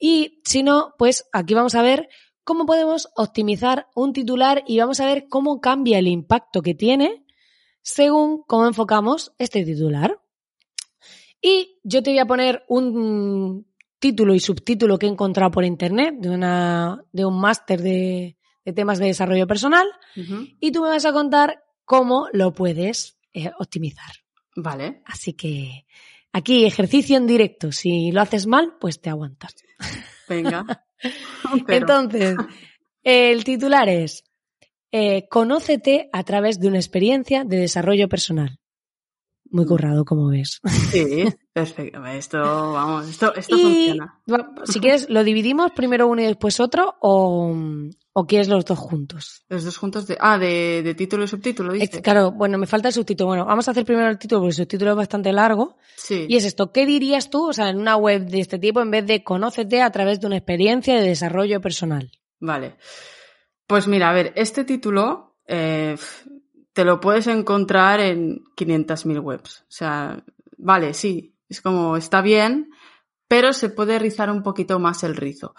Y 0.00 0.40
si 0.44 0.64
no, 0.64 0.94
pues 0.98 1.28
aquí 1.32 1.54
vamos 1.54 1.76
a 1.76 1.82
ver 1.82 2.08
cómo 2.42 2.66
podemos 2.66 3.08
optimizar 3.14 3.86
un 3.94 4.12
titular 4.12 4.64
y 4.66 4.78
vamos 4.78 4.98
a 4.98 5.06
ver 5.06 5.28
cómo 5.28 5.60
cambia 5.60 6.00
el 6.00 6.08
impacto 6.08 6.60
que 6.60 6.74
tiene 6.74 7.24
según 7.82 8.42
cómo 8.42 8.66
enfocamos 8.66 9.32
este 9.38 9.64
titular. 9.64 10.20
Y 11.40 11.78
yo 11.84 12.02
te 12.02 12.10
voy 12.10 12.18
a 12.18 12.26
poner 12.26 12.64
un 12.66 13.64
título 14.04 14.34
y 14.34 14.40
subtítulo 14.40 14.98
que 14.98 15.06
he 15.06 15.08
encontrado 15.08 15.50
por 15.50 15.64
internet 15.64 16.16
de, 16.18 16.28
una, 16.28 17.02
de 17.10 17.24
un 17.24 17.40
máster 17.40 17.80
de, 17.80 18.36
de, 18.62 18.72
temas 18.74 18.98
de 18.98 19.06
desarrollo 19.06 19.46
personal 19.46 19.86
uh 20.14 20.20
-huh. 20.20 20.56
y 20.60 20.72
tú 20.72 20.82
me 20.82 20.90
vas 20.90 21.06
a 21.06 21.12
contar 21.14 21.64
cómo 21.86 22.28
lo 22.34 22.52
puedes 22.52 23.16
eh, 23.32 23.50
optimizar. 23.58 24.12
Vale. 24.56 25.00
Así 25.06 25.32
que 25.32 25.86
aquí 26.34 26.66
ejercicio 26.66 27.16
en 27.16 27.26
directo. 27.26 27.72
Si 27.72 28.12
lo 28.12 28.20
haces 28.20 28.46
mal, 28.46 28.74
pues 28.78 29.00
te 29.00 29.08
aguantas. 29.08 29.54
Venga. 30.28 30.66
Pero... 31.66 31.78
Entonces, 31.78 32.36
el 33.02 33.42
titular 33.42 33.88
es 33.88 34.22
eh, 34.92 35.26
Conócete 35.30 36.10
a 36.12 36.24
través 36.24 36.60
de 36.60 36.68
una 36.68 36.76
experiencia 36.76 37.44
de 37.44 37.56
desarrollo 37.56 38.06
personal. 38.10 38.58
Muy 39.54 39.66
currado, 39.66 40.04
como 40.04 40.30
ves. 40.30 40.60
Sí, 40.90 41.26
perfecto. 41.52 42.04
Esto, 42.06 42.38
vamos, 42.40 43.08
esto, 43.08 43.32
esto 43.36 43.56
y, 43.56 43.62
funciona. 43.62 44.20
Si 44.64 44.80
quieres, 44.80 45.08
¿lo 45.08 45.22
dividimos 45.22 45.70
primero 45.70 46.08
uno 46.08 46.22
y 46.22 46.24
después 46.24 46.58
otro 46.58 46.96
o, 47.00 47.54
o 48.14 48.26
quieres 48.26 48.48
los 48.48 48.64
dos 48.64 48.76
juntos? 48.80 49.44
Los 49.48 49.62
dos 49.62 49.76
juntos 49.76 50.08
de, 50.08 50.16
ah, 50.18 50.38
de, 50.38 50.82
de 50.82 50.94
título 50.96 51.22
y 51.22 51.28
subtítulo, 51.28 51.72
¿viste? 51.72 52.02
Claro, 52.02 52.32
bueno, 52.32 52.58
me 52.58 52.66
falta 52.66 52.88
el 52.88 52.94
subtítulo. 52.94 53.28
Bueno, 53.28 53.44
vamos 53.44 53.68
a 53.68 53.70
hacer 53.70 53.84
primero 53.84 54.08
el 54.08 54.18
título 54.18 54.40
porque 54.40 54.50
el 54.50 54.56
subtítulo 54.56 54.90
es 54.90 54.96
bastante 54.96 55.32
largo. 55.32 55.76
Sí. 55.94 56.26
Y 56.28 56.34
es 56.34 56.44
esto, 56.44 56.72
¿qué 56.72 56.84
dirías 56.84 57.30
tú, 57.30 57.50
o 57.50 57.52
sea, 57.52 57.68
en 57.68 57.78
una 57.78 57.94
web 57.94 58.26
de 58.26 58.40
este 58.40 58.58
tipo 58.58 58.80
en 58.80 58.90
vez 58.90 59.06
de 59.06 59.22
conócete 59.22 59.82
a 59.82 59.90
través 59.92 60.20
de 60.20 60.26
una 60.26 60.36
experiencia 60.36 60.96
de 60.96 61.06
desarrollo 61.06 61.60
personal? 61.60 62.10
Vale. 62.40 62.74
Pues 63.68 63.86
mira, 63.86 64.10
a 64.10 64.14
ver, 64.14 64.32
este 64.34 64.64
título, 64.64 65.36
eh, 65.46 65.94
te 66.74 66.84
lo 66.84 67.00
puedes 67.00 67.26
encontrar 67.28 68.00
en 68.00 68.44
500.000 68.56 69.22
webs. 69.22 69.60
O 69.62 69.72
sea, 69.72 70.22
vale, 70.58 70.92
sí, 70.92 71.34
es 71.48 71.62
como 71.62 71.96
está 71.96 72.20
bien, 72.20 72.70
pero 73.28 73.52
se 73.52 73.70
puede 73.70 73.98
rizar 73.98 74.30
un 74.30 74.42
poquito 74.42 74.78
más 74.78 75.02
el 75.04 75.16
rizo. 75.16 75.54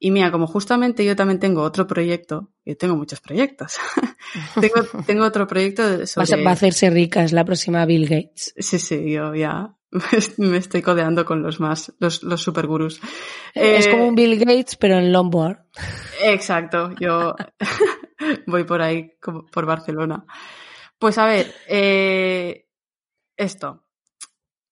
Y 0.00 0.10
mira, 0.10 0.30
como 0.30 0.46
justamente 0.46 1.04
yo 1.04 1.16
también 1.16 1.40
tengo 1.40 1.62
otro 1.62 1.86
proyecto, 1.86 2.50
yo 2.64 2.76
tengo 2.76 2.96
muchos 2.96 3.20
proyectos, 3.20 3.76
tengo, 4.60 4.84
tengo, 5.06 5.24
otro 5.24 5.46
proyecto 5.46 6.06
sobre... 6.06 6.44
Va 6.44 6.50
a 6.50 6.52
hacerse 6.52 6.90
rica, 6.90 7.24
es 7.24 7.32
la 7.32 7.44
próxima 7.44 7.84
Bill 7.84 8.08
Gates. 8.08 8.54
Sí, 8.58 8.78
sí, 8.78 9.10
yo 9.10 9.34
ya 9.34 9.74
me 10.36 10.56
estoy 10.56 10.82
codeando 10.82 11.24
con 11.24 11.42
los 11.42 11.58
más, 11.60 11.92
los, 11.98 12.22
los 12.22 12.40
supergurús. 12.40 13.00
Es 13.54 13.88
como 13.88 14.06
un 14.06 14.14
Bill 14.14 14.38
Gates, 14.38 14.76
pero 14.76 14.98
en 14.98 15.12
longboard. 15.12 15.58
Exacto, 16.22 16.92
yo 17.00 17.34
voy 18.46 18.64
por 18.64 18.82
ahí, 18.82 19.12
por 19.52 19.66
Barcelona. 19.66 20.24
Pues 20.98 21.18
a 21.18 21.26
ver, 21.26 21.54
eh, 21.68 22.68
esto. 23.36 23.84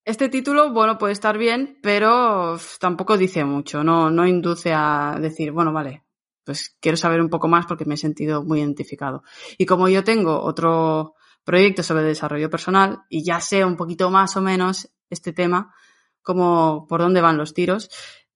Este 0.05 0.29
título, 0.29 0.73
bueno, 0.73 0.99
puede 0.99 1.13
estar 1.13 1.37
bien, 1.37 1.79
pero 1.83 2.59
tampoco 2.79 3.17
dice 3.17 3.45
mucho, 3.45 3.83
no, 3.83 4.09
no 4.11 4.27
induce 4.27 4.73
a 4.73 5.19
decir, 5.21 5.51
bueno, 5.51 5.73
vale, 5.73 6.05
pues 6.45 6.77
quiero 6.81 6.97
saber 6.97 7.21
un 7.21 7.29
poco 7.29 7.49
más 7.49 7.67
porque 7.67 7.85
me 7.85 7.95
he 7.95 7.99
sentido 7.99 8.45
muy 8.45 8.61
identificado. 8.61 9.25
Y 9.59 9.67
como 9.67 9.89
yo 9.89 10.05
tengo 10.05 10.41
otro 10.41 11.15
proyecto 11.43 11.83
sobre 11.83 12.05
desarrollo 12.05 12.49
personal 12.51 13.03
y 13.09 13.25
ya 13.25 13.41
sé 13.41 13.65
un 13.65 13.77
poquito 13.77 14.11
más 14.11 14.37
o 14.37 14.43
menos 14.43 14.93
este 15.11 15.33
tema, 15.33 15.75
como 16.23 16.87
por 16.89 17.01
dónde 17.01 17.21
van 17.21 17.37
los 17.37 17.53
tiros, 17.53 17.91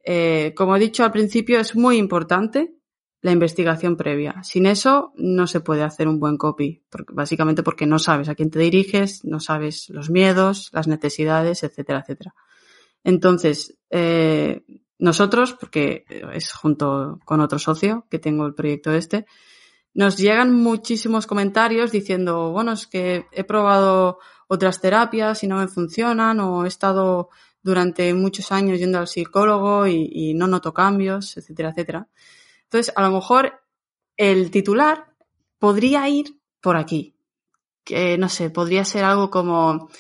eh, 0.04 0.54
como 0.56 0.74
he 0.74 0.80
dicho 0.80 1.04
al 1.04 1.12
principio, 1.12 1.60
es 1.60 1.76
muy 1.76 1.98
importante 1.98 2.79
la 3.22 3.32
investigación 3.32 3.96
previa. 3.96 4.42
Sin 4.42 4.66
eso 4.66 5.12
no 5.16 5.46
se 5.46 5.60
puede 5.60 5.82
hacer 5.82 6.08
un 6.08 6.18
buen 6.18 6.36
copy, 6.38 6.82
básicamente 7.12 7.62
porque 7.62 7.86
no 7.86 7.98
sabes 7.98 8.28
a 8.28 8.34
quién 8.34 8.50
te 8.50 8.58
diriges, 8.58 9.24
no 9.24 9.40
sabes 9.40 9.90
los 9.90 10.10
miedos, 10.10 10.70
las 10.72 10.88
necesidades, 10.88 11.62
etcétera, 11.62 12.00
etcétera. 12.00 12.34
Entonces, 13.04 13.76
eh, 13.90 14.62
nosotros, 14.98 15.54
porque 15.54 16.04
es 16.32 16.52
junto 16.52 17.18
con 17.24 17.40
otro 17.40 17.58
socio 17.58 18.06
que 18.10 18.18
tengo 18.18 18.46
el 18.46 18.54
proyecto 18.54 18.92
este, 18.92 19.26
nos 19.92 20.16
llegan 20.16 20.54
muchísimos 20.54 21.26
comentarios 21.26 21.90
diciendo, 21.90 22.52
bueno, 22.52 22.72
es 22.72 22.86
que 22.86 23.26
he 23.32 23.44
probado 23.44 24.18
otras 24.46 24.80
terapias 24.80 25.42
y 25.42 25.48
no 25.48 25.56
me 25.56 25.68
funcionan 25.68 26.40
o 26.40 26.64
he 26.64 26.68
estado 26.68 27.30
durante 27.62 28.14
muchos 28.14 28.52
años 28.52 28.78
yendo 28.78 28.98
al 28.98 29.08
psicólogo 29.08 29.86
y, 29.86 30.08
y 30.12 30.34
no 30.34 30.46
noto 30.46 30.72
cambios, 30.72 31.36
etcétera, 31.36 31.70
etcétera. 31.70 32.08
Entonces, 32.70 32.94
a 32.94 33.02
lo 33.02 33.10
mejor 33.10 33.60
el 34.16 34.52
titular 34.52 35.16
podría 35.58 36.08
ir 36.08 36.40
por 36.60 36.76
aquí. 36.76 37.16
Que, 37.82 38.16
no 38.16 38.28
sé, 38.28 38.48
podría 38.48 38.84
ser 38.84 39.02
algo 39.02 39.28
como, 39.28 39.90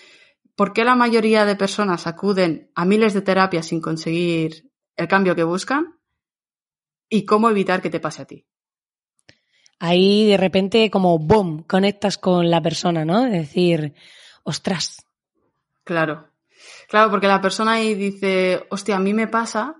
¿por 0.54 0.72
qué 0.72 0.84
la 0.84 0.94
mayoría 0.94 1.44
de 1.44 1.56
personas 1.56 2.06
acuden 2.06 2.70
a 2.76 2.84
miles 2.84 3.12
de 3.12 3.22
terapias 3.22 3.66
sin 3.66 3.80
conseguir 3.80 4.70
el 4.94 5.08
cambio 5.08 5.34
que 5.34 5.42
buscan? 5.42 5.98
¿Y 7.08 7.24
cómo 7.24 7.50
evitar 7.50 7.82
que 7.82 7.90
te 7.90 7.98
pase 7.98 8.22
a 8.22 8.26
ti? 8.26 8.46
Ahí 9.80 10.28
de 10.28 10.36
repente 10.36 10.92
como 10.92 11.18
boom, 11.18 11.64
conectas 11.64 12.18
con 12.18 12.50
la 12.50 12.62
persona, 12.62 13.04
¿no? 13.04 13.26
Es 13.26 13.32
decir, 13.32 13.94
ostras. 14.44 15.04
Claro. 15.82 16.28
Claro, 16.88 17.10
porque 17.10 17.26
la 17.26 17.40
persona 17.40 17.72
ahí 17.72 17.94
dice, 17.94 18.64
hostia, 18.70 18.94
a 18.94 19.00
mí 19.00 19.12
me 19.12 19.26
pasa 19.26 19.79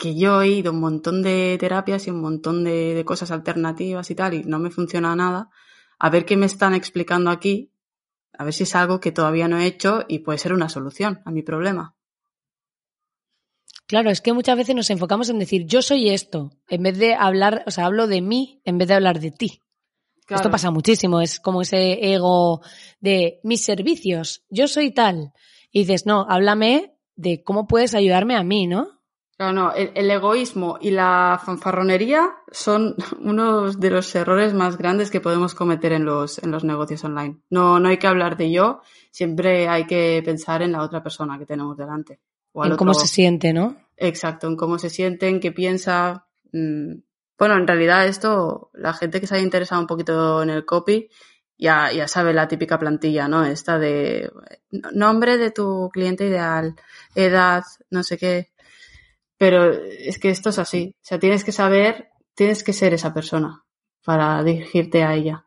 que 0.00 0.16
yo 0.16 0.40
he 0.40 0.48
ido 0.48 0.72
un 0.72 0.80
montón 0.80 1.22
de 1.22 1.58
terapias 1.60 2.06
y 2.06 2.10
un 2.10 2.22
montón 2.22 2.64
de, 2.64 3.04
cosas 3.06 3.30
alternativas 3.30 4.10
y 4.10 4.14
tal, 4.14 4.32
y 4.32 4.44
no 4.44 4.58
me 4.58 4.70
funciona 4.70 5.14
nada, 5.14 5.50
a 5.98 6.08
ver 6.08 6.24
qué 6.24 6.38
me 6.38 6.46
están 6.46 6.74
explicando 6.74 7.30
aquí, 7.30 7.70
a 8.32 8.44
ver 8.44 8.54
si 8.54 8.62
es 8.62 8.74
algo 8.74 8.98
que 8.98 9.12
todavía 9.12 9.46
no 9.46 9.58
he 9.58 9.66
hecho 9.66 10.06
y 10.08 10.20
puede 10.20 10.38
ser 10.38 10.54
una 10.54 10.70
solución 10.70 11.20
a 11.26 11.30
mi 11.30 11.42
problema. 11.42 11.94
Claro, 13.86 14.08
es 14.08 14.22
que 14.22 14.32
muchas 14.32 14.56
veces 14.56 14.74
nos 14.74 14.88
enfocamos 14.88 15.28
en 15.28 15.38
decir 15.38 15.66
yo 15.66 15.82
soy 15.82 16.08
esto, 16.08 16.50
en 16.68 16.82
vez 16.82 16.96
de 16.96 17.14
hablar, 17.14 17.62
o 17.66 17.70
sea, 17.70 17.84
hablo 17.84 18.06
de 18.06 18.22
mí 18.22 18.62
en 18.64 18.78
vez 18.78 18.88
de 18.88 18.94
hablar 18.94 19.20
de 19.20 19.32
ti. 19.32 19.60
Esto 20.30 20.50
pasa 20.50 20.70
muchísimo, 20.70 21.20
es 21.20 21.40
como 21.40 21.60
ese 21.60 22.14
ego 22.14 22.62
de 23.00 23.40
mis 23.42 23.64
servicios, 23.64 24.44
yo 24.48 24.66
soy 24.66 24.92
tal. 24.92 25.32
Y 25.72 25.80
dices, 25.80 26.06
no, 26.06 26.24
háblame 26.28 26.96
de 27.16 27.42
cómo 27.42 27.66
puedes 27.66 27.94
ayudarme 27.94 28.36
a 28.36 28.44
mí, 28.44 28.66
¿no? 28.66 28.99
No, 29.40 29.54
no, 29.54 29.72
el, 29.72 30.10
egoísmo 30.10 30.76
y 30.82 30.90
la 30.90 31.40
fanfarronería 31.42 32.30
son 32.52 32.94
uno 33.20 33.72
de 33.72 33.88
los 33.88 34.14
errores 34.14 34.52
más 34.52 34.76
grandes 34.76 35.10
que 35.10 35.22
podemos 35.22 35.54
cometer 35.54 35.92
en 35.92 36.04
los, 36.04 36.42
en 36.42 36.50
los 36.50 36.62
negocios 36.62 37.02
online. 37.04 37.38
No, 37.48 37.80
no 37.80 37.88
hay 37.88 37.96
que 37.96 38.06
hablar 38.06 38.36
de 38.36 38.52
yo, 38.52 38.82
siempre 39.10 39.66
hay 39.66 39.86
que 39.86 40.20
pensar 40.22 40.60
en 40.60 40.72
la 40.72 40.82
otra 40.82 41.02
persona 41.02 41.38
que 41.38 41.46
tenemos 41.46 41.74
delante. 41.78 42.20
en 42.52 42.76
cómo 42.76 42.92
se 42.92 43.06
siente, 43.06 43.54
¿no? 43.54 43.78
Exacto, 43.96 44.46
en 44.46 44.56
cómo 44.56 44.78
se 44.78 44.90
siente, 44.90 45.26
en 45.28 45.40
qué 45.40 45.52
piensa. 45.52 46.26
Mm, 46.52 46.96
bueno, 47.38 47.56
en 47.56 47.66
realidad 47.66 48.06
esto, 48.06 48.70
la 48.74 48.92
gente 48.92 49.22
que 49.22 49.26
se 49.26 49.36
haya 49.36 49.44
interesado 49.44 49.80
un 49.80 49.86
poquito 49.86 50.42
en 50.42 50.50
el 50.50 50.66
copy 50.66 51.08
ya, 51.56 51.90
ya 51.90 52.08
sabe 52.08 52.34
la 52.34 52.46
típica 52.46 52.78
plantilla, 52.78 53.26
¿no? 53.26 53.46
Esta 53.46 53.78
de 53.78 54.30
nombre 54.92 55.38
de 55.38 55.50
tu 55.50 55.88
cliente 55.90 56.26
ideal, 56.26 56.74
edad, 57.14 57.62
no 57.88 58.02
sé 58.02 58.18
qué 58.18 58.50
pero 59.40 59.72
es 59.72 60.18
que 60.18 60.28
esto 60.28 60.50
es 60.50 60.58
así. 60.58 60.94
O 60.96 61.00
sea, 61.00 61.18
tienes 61.18 61.44
que 61.44 61.52
saber, 61.52 62.10
tienes 62.34 62.62
que 62.62 62.74
ser 62.74 62.92
esa 62.92 63.14
persona 63.14 63.64
para 64.04 64.44
dirigirte 64.44 65.02
a 65.02 65.14
ella. 65.14 65.46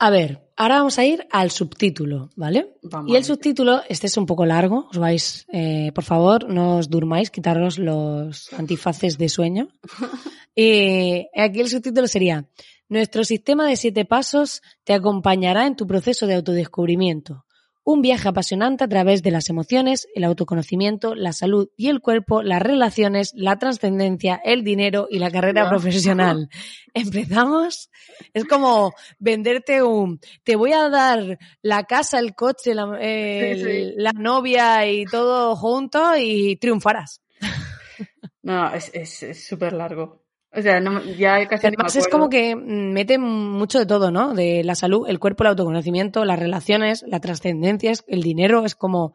A 0.00 0.10
ver, 0.10 0.50
ahora 0.56 0.78
vamos 0.78 0.98
a 0.98 1.04
ir 1.04 1.28
al 1.30 1.52
subtítulo, 1.52 2.30
¿vale? 2.34 2.74
y 3.06 3.14
el 3.14 3.22
subtítulo, 3.22 3.82
este 3.88 4.08
es 4.08 4.16
un 4.16 4.26
poco 4.26 4.46
largo, 4.46 4.88
os 4.90 4.98
vais, 4.98 5.46
eh, 5.52 5.92
por 5.94 6.02
favor, 6.02 6.48
no 6.48 6.78
os 6.78 6.90
durmáis, 6.90 7.30
quitaros 7.30 7.78
los 7.78 8.52
antifaces 8.54 9.16
de 9.16 9.28
sueño. 9.28 9.68
y 10.56 11.28
aquí 11.36 11.60
el 11.60 11.68
subtítulo 11.68 12.08
sería, 12.08 12.48
nuestro 12.88 13.22
sistema 13.22 13.68
de 13.68 13.76
siete 13.76 14.04
pasos 14.04 14.60
te 14.82 14.92
acompañará 14.92 15.68
en 15.68 15.76
tu 15.76 15.86
proceso 15.86 16.26
de 16.26 16.34
autodescubrimiento 16.34 17.44
un 17.88 18.02
viaje 18.02 18.28
apasionante 18.28 18.84
a 18.84 18.88
través 18.88 19.22
de 19.22 19.30
las 19.30 19.48
emociones, 19.48 20.08
el 20.14 20.24
autoconocimiento, 20.24 21.14
la 21.14 21.32
salud 21.32 21.70
y 21.74 21.88
el 21.88 22.02
cuerpo, 22.02 22.42
las 22.42 22.60
relaciones, 22.60 23.32
la 23.34 23.58
trascendencia, 23.58 24.38
el 24.44 24.62
dinero 24.62 25.08
y 25.10 25.18
la 25.18 25.30
carrera 25.30 25.70
profesional. 25.70 26.50
Empezamos. 26.92 27.88
Es 28.34 28.44
como 28.44 28.92
venderte 29.18 29.82
un, 29.82 30.20
te 30.44 30.56
voy 30.56 30.74
a 30.74 30.90
dar 30.90 31.38
la 31.62 31.84
casa, 31.84 32.18
el 32.18 32.34
coche, 32.34 32.74
la, 32.74 32.84
la 32.84 34.12
novia 34.12 34.86
y 34.86 35.06
todo 35.06 35.56
junto 35.56 36.14
y 36.14 36.56
triunfarás. 36.56 37.22
No, 38.40 38.72
es 38.72 39.36
súper 39.46 39.74
largo. 39.74 40.22
O 40.58 40.62
sea, 40.62 40.80
ya 41.16 41.46
casi 41.46 41.68
Además 41.68 41.94
es 41.94 42.08
como 42.08 42.28
que 42.28 42.56
mete 42.56 43.16
mucho 43.16 43.78
de 43.78 43.86
todo, 43.86 44.10
¿no? 44.10 44.34
De 44.34 44.64
la 44.64 44.74
salud, 44.74 45.08
el 45.08 45.20
cuerpo, 45.20 45.44
el 45.44 45.50
autoconocimiento, 45.50 46.24
las 46.24 46.38
relaciones, 46.38 47.04
la 47.06 47.20
trascendencia, 47.20 47.92
el 48.08 48.22
dinero, 48.22 48.64
es 48.64 48.74
como 48.74 49.14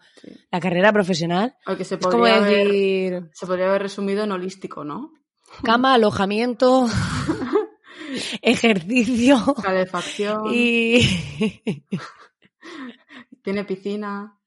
la 0.52 0.62
carrera 0.62 0.94
profesional. 0.94 1.58
Aunque 1.66 1.84
se 1.84 1.98
podría, 1.98 2.38
haber, 2.38 3.30
se 3.34 3.46
podría 3.46 3.68
haber 3.68 3.82
resumido 3.82 4.24
en 4.24 4.32
holístico, 4.32 4.86
¿no? 4.86 5.12
Cama, 5.64 5.96
alojamiento, 5.96 6.88
ejercicio. 8.42 9.38
Calefacción. 9.62 10.44
Y... 10.50 11.02
Tiene 13.44 13.66
piscina. 13.66 14.40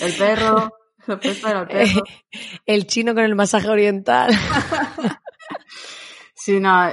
El 0.00 0.12
perro. 0.14 0.72
el 2.66 2.86
chino 2.86 3.14
con 3.14 3.24
el 3.24 3.34
masaje 3.34 3.68
oriental. 3.68 4.32
sí, 6.34 6.60
no. 6.60 6.90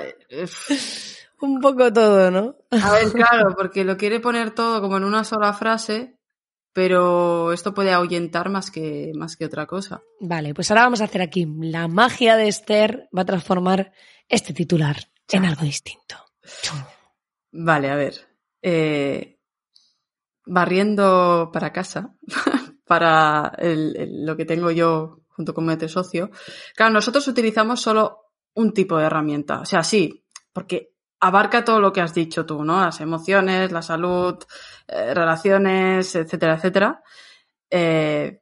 Un 1.41 1.59
poco 1.59 1.91
todo, 1.91 2.29
¿no? 2.29 2.55
A 2.71 2.91
ver, 2.93 3.11
claro, 3.11 3.55
porque 3.55 3.83
lo 3.83 3.97
quiere 3.97 4.19
poner 4.19 4.51
todo 4.51 4.81
como 4.81 4.97
en 4.97 5.03
una 5.03 5.23
sola 5.23 5.53
frase, 5.53 6.15
pero 6.73 7.51
esto 7.51 7.73
puede 7.73 7.91
ahuyentar 7.91 8.49
más 8.49 8.69
que, 8.69 9.11
más 9.15 9.35
que 9.35 9.45
otra 9.45 9.65
cosa. 9.65 10.03
Vale, 10.19 10.53
pues 10.53 10.69
ahora 10.69 10.83
vamos 10.83 11.01
a 11.01 11.05
hacer 11.05 11.21
aquí. 11.21 11.47
La 11.59 11.87
magia 11.87 12.37
de 12.37 12.47
Esther 12.47 13.09
va 13.15 13.23
a 13.23 13.25
transformar 13.25 13.91
este 14.29 14.53
titular 14.53 14.97
en 15.31 15.45
algo 15.45 15.63
distinto. 15.63 16.15
Vale, 17.51 17.89
a 17.89 17.95
ver. 17.95 18.13
Eh, 18.61 19.39
barriendo 20.45 21.49
para 21.51 21.73
casa, 21.73 22.13
para 22.91 23.53
lo 23.57 24.35
que 24.35 24.43
tengo 24.43 24.69
yo 24.69 25.21
junto 25.29 25.53
con 25.53 25.65
mi 25.65 25.87
socio. 25.87 26.29
Claro, 26.75 26.91
nosotros 26.91 27.25
utilizamos 27.25 27.79
solo 27.79 28.33
un 28.53 28.73
tipo 28.73 28.97
de 28.97 29.05
herramienta. 29.05 29.61
O 29.61 29.65
sea, 29.65 29.81
sí, 29.81 30.25
porque 30.51 30.91
abarca 31.21 31.63
todo 31.63 31.79
lo 31.79 31.93
que 31.93 32.01
has 32.01 32.13
dicho 32.13 32.45
tú, 32.45 32.65
¿no? 32.65 32.81
Las 32.81 32.99
emociones, 32.99 33.71
la 33.71 33.81
salud, 33.81 34.43
eh, 34.89 35.13
relaciones, 35.13 36.13
etcétera, 36.15 36.55
etcétera. 36.55 37.01
Eh, 37.69 38.41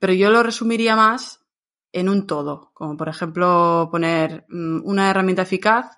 pero 0.00 0.12
yo 0.14 0.30
lo 0.30 0.42
resumiría 0.42 0.96
más 0.96 1.46
en 1.92 2.08
un 2.08 2.26
todo, 2.26 2.72
como 2.74 2.96
por 2.96 3.08
ejemplo 3.08 3.88
poner 3.92 4.46
mm, 4.48 4.80
una 4.84 5.10
herramienta 5.10 5.42
eficaz 5.42 5.96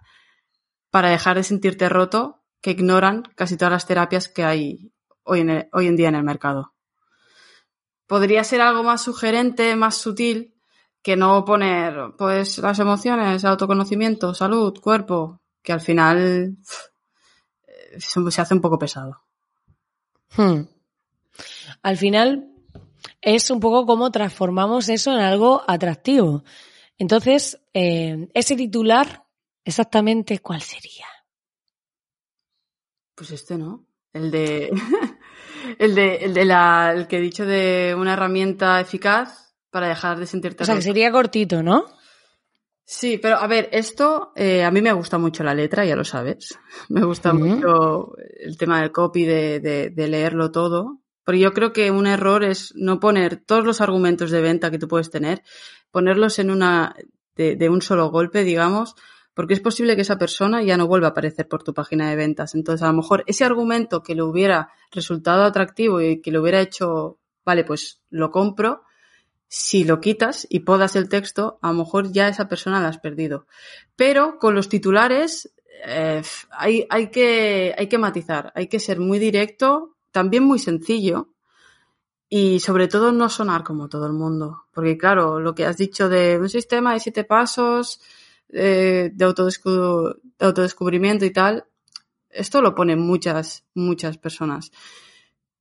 para 0.90 1.08
dejar 1.08 1.38
de 1.38 1.42
sentirte 1.42 1.88
roto 1.88 2.44
que 2.60 2.72
ignoran 2.72 3.22
casi 3.34 3.56
todas 3.56 3.72
las 3.72 3.86
terapias 3.86 4.28
que 4.28 4.44
hay 4.44 4.92
hoy 5.22 5.40
en 5.40 5.96
día 5.96 6.08
en 6.10 6.16
el 6.16 6.24
mercado 6.24 6.74
podría 8.08 8.42
ser 8.42 8.60
algo 8.60 8.82
más 8.82 9.02
sugerente, 9.02 9.76
más 9.76 9.96
sutil, 9.98 10.54
que 11.02 11.14
no 11.16 11.44
poner, 11.44 12.14
pues, 12.18 12.58
las 12.58 12.78
emociones, 12.80 13.44
autoconocimiento, 13.44 14.34
salud, 14.34 14.80
cuerpo, 14.80 15.40
que 15.62 15.72
al 15.72 15.80
final 15.80 16.56
se 17.98 18.40
hace 18.40 18.54
un 18.54 18.60
poco 18.60 18.78
pesado. 18.78 19.22
Hmm. 20.36 20.62
Al 21.82 21.96
final 21.96 22.50
es 23.20 23.50
un 23.50 23.60
poco 23.60 23.86
como 23.86 24.10
transformamos 24.10 24.88
eso 24.88 25.12
en 25.12 25.20
algo 25.20 25.62
atractivo. 25.66 26.42
Entonces, 26.96 27.60
eh, 27.74 28.28
ese 28.34 28.56
titular, 28.56 29.24
exactamente, 29.64 30.40
¿cuál 30.40 30.62
sería? 30.62 31.06
Pues 33.14 33.30
este, 33.30 33.56
¿no? 33.56 33.84
El 34.12 34.30
de, 34.30 34.70
el 35.78 35.94
de, 35.94 36.16
el 36.16 36.34
de 36.34 36.44
la, 36.44 36.92
el 36.94 37.06
que 37.06 37.18
he 37.18 37.20
dicho 37.20 37.44
de 37.44 37.94
una 37.98 38.14
herramienta 38.14 38.80
eficaz 38.80 39.54
para 39.70 39.88
dejar 39.88 40.18
de 40.18 40.26
sentirte. 40.26 40.62
O 40.62 40.66
sea, 40.66 40.76
que 40.76 40.82
sería 40.82 41.12
cortito, 41.12 41.62
¿no? 41.62 41.86
Sí, 42.90 43.18
pero 43.18 43.36
a 43.36 43.46
ver, 43.46 43.68
esto 43.72 44.32
eh, 44.34 44.64
a 44.64 44.70
mí 44.70 44.80
me 44.80 44.92
gusta 44.92 45.18
mucho 45.18 45.44
la 45.44 45.54
letra, 45.54 45.84
ya 45.84 45.94
lo 45.94 46.04
sabes. 46.04 46.58
Me 46.88 47.04
gusta 47.04 47.34
mucho 47.34 48.14
el 48.40 48.56
tema 48.56 48.80
del 48.80 48.92
copy, 48.92 49.24
de, 49.24 49.60
de, 49.60 49.90
de, 49.90 50.08
leerlo 50.08 50.50
todo. 50.50 51.02
Porque 51.22 51.40
yo 51.40 51.52
creo 51.52 51.74
que 51.74 51.90
un 51.90 52.06
error 52.06 52.44
es 52.44 52.72
no 52.76 52.98
poner 52.98 53.36
todos 53.44 53.66
los 53.66 53.82
argumentos 53.82 54.30
de 54.30 54.40
venta 54.40 54.70
que 54.70 54.78
tú 54.78 54.88
puedes 54.88 55.10
tener, 55.10 55.42
ponerlos 55.90 56.38
en 56.38 56.50
una, 56.50 56.96
de, 57.36 57.56
de 57.56 57.68
un 57.68 57.82
solo 57.82 58.10
golpe, 58.10 58.42
digamos, 58.42 58.94
porque 59.38 59.54
es 59.54 59.60
posible 59.60 59.94
que 59.94 60.02
esa 60.02 60.18
persona 60.18 60.64
ya 60.64 60.76
no 60.76 60.88
vuelva 60.88 61.06
a 61.06 61.10
aparecer 61.10 61.46
por 61.46 61.62
tu 61.62 61.72
página 61.72 62.10
de 62.10 62.16
ventas. 62.16 62.56
Entonces, 62.56 62.82
a 62.82 62.88
lo 62.88 62.94
mejor 62.94 63.22
ese 63.28 63.44
argumento 63.44 64.02
que 64.02 64.16
le 64.16 64.22
hubiera 64.22 64.72
resultado 64.90 65.44
atractivo 65.44 66.00
y 66.00 66.20
que 66.20 66.32
le 66.32 66.40
hubiera 66.40 66.60
hecho, 66.60 67.20
vale, 67.44 67.62
pues 67.62 68.00
lo 68.10 68.32
compro, 68.32 68.82
si 69.46 69.84
lo 69.84 70.00
quitas 70.00 70.44
y 70.50 70.58
podas 70.58 70.96
el 70.96 71.08
texto, 71.08 71.60
a 71.62 71.68
lo 71.68 71.74
mejor 71.74 72.10
ya 72.10 72.26
esa 72.26 72.48
persona 72.48 72.80
la 72.80 72.88
has 72.88 72.98
perdido. 72.98 73.46
Pero 73.94 74.40
con 74.40 74.56
los 74.56 74.68
titulares 74.68 75.54
eh, 75.86 76.20
hay, 76.50 76.88
hay, 76.90 77.12
que, 77.12 77.76
hay 77.78 77.86
que 77.86 77.98
matizar, 77.98 78.50
hay 78.56 78.66
que 78.66 78.80
ser 78.80 78.98
muy 78.98 79.20
directo, 79.20 79.94
también 80.10 80.42
muy 80.42 80.58
sencillo 80.58 81.28
y 82.28 82.58
sobre 82.58 82.88
todo 82.88 83.12
no 83.12 83.28
sonar 83.28 83.62
como 83.62 83.88
todo 83.88 84.08
el 84.08 84.14
mundo. 84.14 84.64
Porque 84.74 84.98
claro, 84.98 85.38
lo 85.38 85.54
que 85.54 85.64
has 85.64 85.76
dicho 85.76 86.08
de 86.08 86.40
un 86.40 86.48
sistema 86.48 86.94
de 86.94 86.98
siete 86.98 87.22
pasos, 87.22 88.00
eh, 88.50 89.10
de, 89.12 89.24
autodescu 89.24 89.70
de 90.38 90.46
autodescubrimiento 90.46 91.24
y 91.24 91.32
tal, 91.32 91.66
esto 92.30 92.62
lo 92.62 92.74
ponen 92.74 93.00
muchas, 93.00 93.64
muchas 93.74 94.18
personas. 94.18 94.70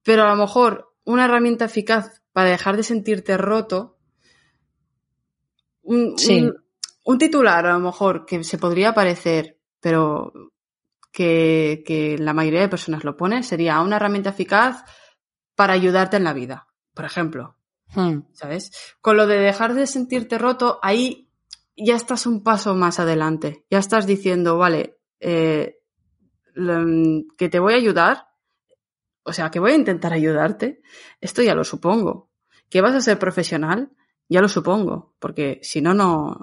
Pero 0.03 0.23
a 0.23 0.29
lo 0.29 0.35
mejor 0.35 0.93
una 1.03 1.25
herramienta 1.25 1.65
eficaz 1.65 2.21
para 2.31 2.49
dejar 2.49 2.77
de 2.77 2.83
sentirte 2.83 3.37
roto. 3.37 3.97
Un, 5.81 6.15
un, 7.05 7.17
titular, 7.17 7.65
a 7.65 7.73
lo 7.73 7.79
mejor, 7.79 8.25
que 8.25 8.43
se 8.43 8.57
podría 8.57 8.93
parecer, 8.93 9.57
pero 9.79 10.33
que, 11.11 11.83
que, 11.85 12.17
la 12.17 12.33
mayoría 12.33 12.59
de 12.59 12.69
personas 12.69 13.05
lo 13.05 13.15
pone, 13.15 13.41
sería 13.43 13.79
una 13.79 13.95
herramienta 13.95 14.31
eficaz 14.31 14.83
para 15.55 15.73
ayudarte 15.73 16.17
en 16.17 16.25
la 16.25 16.33
vida, 16.33 16.67
por 16.93 17.05
ejemplo. 17.05 17.55
Hmm. 17.95 18.19
¿Sabes? 18.33 18.71
Con 18.99 19.15
lo 19.15 19.27
de 19.27 19.37
dejar 19.37 19.73
de 19.73 19.87
sentirte 19.87 20.37
roto, 20.37 20.79
ahí 20.83 21.26
ya 21.77 21.95
estás 21.95 22.25
un 22.25 22.43
paso 22.43 22.75
más 22.75 22.99
adelante. 22.99 23.65
Ya 23.69 23.77
estás 23.77 24.07
diciendo, 24.07 24.57
vale, 24.57 24.97
eh, 25.19 25.79
que 27.37 27.49
te 27.49 27.59
voy 27.59 27.73
a 27.73 27.77
ayudar, 27.77 28.27
o 29.23 29.31
sea, 29.31 29.51
que 29.51 29.59
voy 29.59 29.73
a 29.73 29.75
intentar 29.75 30.11
ayudarte, 30.11 30.81
esto 31.21 31.43
ya 31.43 31.53
lo 31.53 31.63
supongo. 31.63 32.31
¿Que 32.69 32.81
vas 32.81 32.95
a 32.95 33.01
ser 33.01 33.19
profesional? 33.19 33.91
Ya 34.27 34.41
lo 34.41 34.49
supongo, 34.49 35.15
porque 35.19 35.59
si 35.61 35.81
no, 35.81 35.93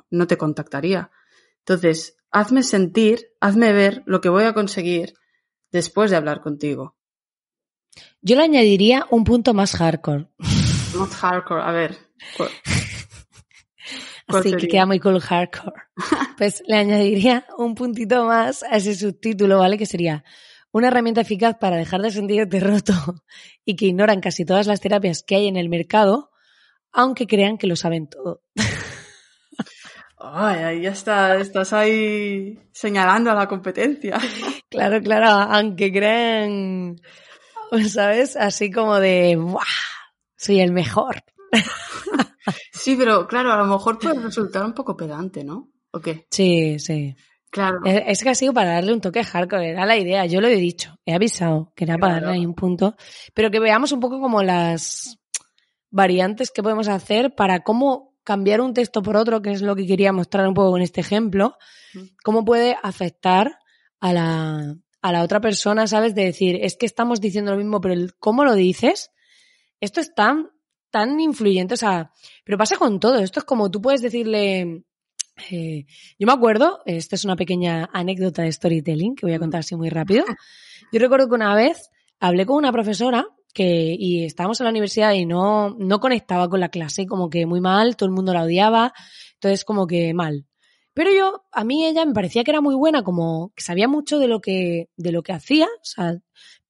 no 0.08 0.26
te 0.26 0.38
contactaría. 0.38 1.10
Entonces, 1.58 2.16
hazme 2.30 2.62
sentir, 2.62 3.32
hazme 3.40 3.72
ver 3.72 4.02
lo 4.06 4.20
que 4.20 4.28
voy 4.28 4.44
a 4.44 4.54
conseguir 4.54 5.14
después 5.70 6.10
de 6.10 6.16
hablar 6.16 6.40
contigo. 6.40 6.96
Yo 8.22 8.36
le 8.36 8.44
añadiría 8.44 9.06
un 9.10 9.24
punto 9.24 9.52
más 9.52 9.76
hardcore. 9.76 10.28
Más 10.96 11.14
hardcore, 11.16 11.62
a 11.62 11.72
ver. 11.72 11.98
Así 14.26 14.54
que 14.56 14.68
queda 14.68 14.86
muy 14.86 15.00
cool 15.00 15.20
hardcore. 15.20 15.82
Pues 16.38 16.64
le 16.66 16.76
añadiría 16.76 17.46
un 17.58 17.76
puntito 17.76 18.24
más 18.24 18.64
a 18.64 18.76
ese 18.76 18.96
subtítulo, 18.96 19.58
¿vale? 19.58 19.78
Que 19.78 19.86
sería 19.86 20.24
una 20.72 20.88
herramienta 20.88 21.20
eficaz 21.20 21.56
para 21.60 21.76
dejar 21.76 22.02
de 22.02 22.10
sentirte 22.10 22.58
roto 22.58 22.92
y 23.64 23.76
que 23.76 23.86
ignoran 23.86 24.20
casi 24.20 24.44
todas 24.44 24.66
las 24.66 24.80
terapias 24.80 25.22
que 25.22 25.36
hay 25.36 25.46
en 25.46 25.56
el 25.56 25.68
mercado, 25.68 26.32
aunque 26.90 27.28
crean 27.28 27.58
que 27.58 27.68
lo 27.68 27.76
saben 27.76 28.08
todo. 28.08 28.42
Ay, 30.18 30.62
ahí 30.62 30.80
ya 30.80 30.90
está, 30.90 31.36
estás 31.36 31.72
ahí 31.72 32.58
señalando 32.72 33.30
a 33.30 33.34
la 33.34 33.48
competencia. 33.48 34.18
Claro, 34.70 35.00
claro, 35.00 35.28
aunque 35.28 35.92
crean, 35.92 36.96
¿sabes? 37.88 38.34
Así 38.34 38.72
como 38.72 38.98
de, 38.98 39.36
¡buah! 39.36 39.62
Soy 40.36 40.58
el 40.58 40.72
mejor. 40.72 41.22
Sí, 42.72 42.96
pero 42.96 43.26
claro, 43.26 43.52
a 43.52 43.56
lo 43.56 43.64
mejor 43.64 43.98
puede 43.98 44.20
resultar 44.20 44.64
un 44.64 44.74
poco 44.74 44.96
pedante, 44.96 45.42
¿no? 45.42 45.70
¿O 45.92 46.00
qué? 46.00 46.26
Sí, 46.30 46.78
sí. 46.78 47.16
Claro. 47.50 47.78
Es, 47.84 48.22
que 48.22 48.30
ha 48.30 48.34
sido 48.34 48.52
para 48.52 48.72
darle 48.72 48.92
un 48.92 49.00
toque 49.00 49.22
hardcore, 49.22 49.70
era 49.70 49.86
la 49.86 49.96
idea, 49.96 50.26
yo 50.26 50.40
lo 50.40 50.48
he 50.48 50.56
dicho, 50.56 50.98
he 51.06 51.14
avisado 51.14 51.72
que 51.76 51.84
era 51.84 51.96
para 51.98 52.14
darle 52.14 52.32
ahí 52.32 52.44
un 52.44 52.54
punto, 52.54 52.96
pero 53.32 53.48
que 53.50 53.60
veamos 53.60 53.92
un 53.92 54.00
poco 54.00 54.20
como 54.20 54.42
las 54.42 55.20
variantes 55.90 56.50
que 56.50 56.64
podemos 56.64 56.88
hacer 56.88 57.36
para 57.36 57.60
cómo 57.60 58.16
cambiar 58.24 58.60
un 58.60 58.74
texto 58.74 59.02
por 59.02 59.16
otro, 59.16 59.40
que 59.40 59.52
es 59.52 59.62
lo 59.62 59.76
que 59.76 59.86
quería 59.86 60.12
mostrar 60.12 60.48
un 60.48 60.54
poco 60.54 60.72
con 60.72 60.82
este 60.82 61.00
ejemplo, 61.00 61.56
cómo 62.24 62.44
puede 62.44 62.76
afectar 62.82 63.58
a 64.00 64.12
la, 64.12 64.74
a 65.00 65.12
la 65.12 65.22
otra 65.22 65.40
persona, 65.40 65.86
¿sabes? 65.86 66.16
De 66.16 66.24
decir, 66.24 66.58
es 66.60 66.76
que 66.76 66.86
estamos 66.86 67.20
diciendo 67.20 67.52
lo 67.52 67.58
mismo, 67.58 67.80
pero 67.80 67.94
el 67.94 68.16
cómo 68.18 68.44
lo 68.44 68.54
dices, 68.54 69.12
esto 69.80 70.00
es 70.00 70.12
tan, 70.12 70.48
tan 70.94 71.18
influyente, 71.18 71.74
o 71.74 71.76
sea, 71.76 72.12
pero 72.44 72.56
pasa 72.56 72.76
con 72.76 73.00
todo, 73.00 73.18
esto 73.18 73.40
es 73.40 73.44
como 73.44 73.68
tú 73.68 73.82
puedes 73.82 74.00
decirle, 74.00 74.84
eh, 75.50 75.86
yo 76.20 76.26
me 76.28 76.32
acuerdo, 76.32 76.82
esta 76.86 77.16
es 77.16 77.24
una 77.24 77.34
pequeña 77.34 77.90
anécdota 77.92 78.42
de 78.42 78.52
storytelling 78.52 79.16
que 79.16 79.26
voy 79.26 79.34
a 79.34 79.40
contar 79.40 79.58
así 79.58 79.74
muy 79.74 79.88
rápido. 79.88 80.24
Yo 80.92 81.00
recuerdo 81.00 81.28
que 81.28 81.34
una 81.34 81.52
vez 81.56 81.90
hablé 82.20 82.46
con 82.46 82.58
una 82.58 82.70
profesora 82.70 83.26
que, 83.52 83.96
y 83.98 84.24
estábamos 84.24 84.60
en 84.60 84.64
la 84.66 84.70
universidad 84.70 85.14
y 85.14 85.26
no, 85.26 85.74
no 85.76 85.98
conectaba 85.98 86.48
con 86.48 86.60
la 86.60 86.68
clase, 86.68 87.06
como 87.06 87.28
que 87.28 87.44
muy 87.44 87.60
mal, 87.60 87.96
todo 87.96 88.08
el 88.08 88.14
mundo 88.14 88.32
la 88.32 88.44
odiaba, 88.44 88.92
entonces 89.32 89.64
como 89.64 89.88
que 89.88 90.14
mal. 90.14 90.46
Pero 90.94 91.12
yo, 91.12 91.44
a 91.50 91.64
mí 91.64 91.84
ella 91.84 92.06
me 92.06 92.14
parecía 92.14 92.44
que 92.44 92.52
era 92.52 92.60
muy 92.60 92.76
buena, 92.76 93.02
como 93.02 93.52
que 93.56 93.62
sabía 93.62 93.88
mucho 93.88 94.20
de 94.20 94.28
lo 94.28 94.40
que, 94.40 94.88
de 94.96 95.12
lo 95.12 95.22
que 95.24 95.32
hacía, 95.32 95.66
o 95.66 95.84
sea, 95.84 96.16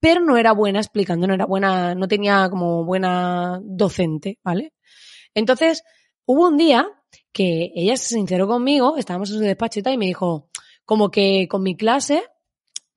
pero 0.01 0.21
no 0.21 0.39
era 0.39 0.53
buena 0.53 0.81
explicando, 0.81 1.27
no 1.27 1.35
era 1.35 1.45
buena, 1.47 1.95
no 1.95 2.09
tenía 2.09 2.49
como 2.49 2.85
buena 2.85 3.61
docente, 3.63 4.39
¿vale? 4.43 4.73
Entonces, 5.35 5.83
hubo 6.25 6.49
un 6.49 6.57
día 6.57 6.89
que 7.33 7.73
ella 7.75 7.97
se 7.99 8.15
sinceró 8.15 8.47
conmigo, 8.47 8.97
estábamos 8.97 9.31
en 9.31 9.37
su 9.37 9.43
despacho 9.43 9.81
y 9.81 9.83
tal, 9.83 9.95
y 9.95 9.99
me 9.99 10.07
dijo, 10.07 10.49
como 10.87 11.11
que 11.11 11.47
con 11.49 11.63
mi 11.63 11.77
clase 11.77 12.25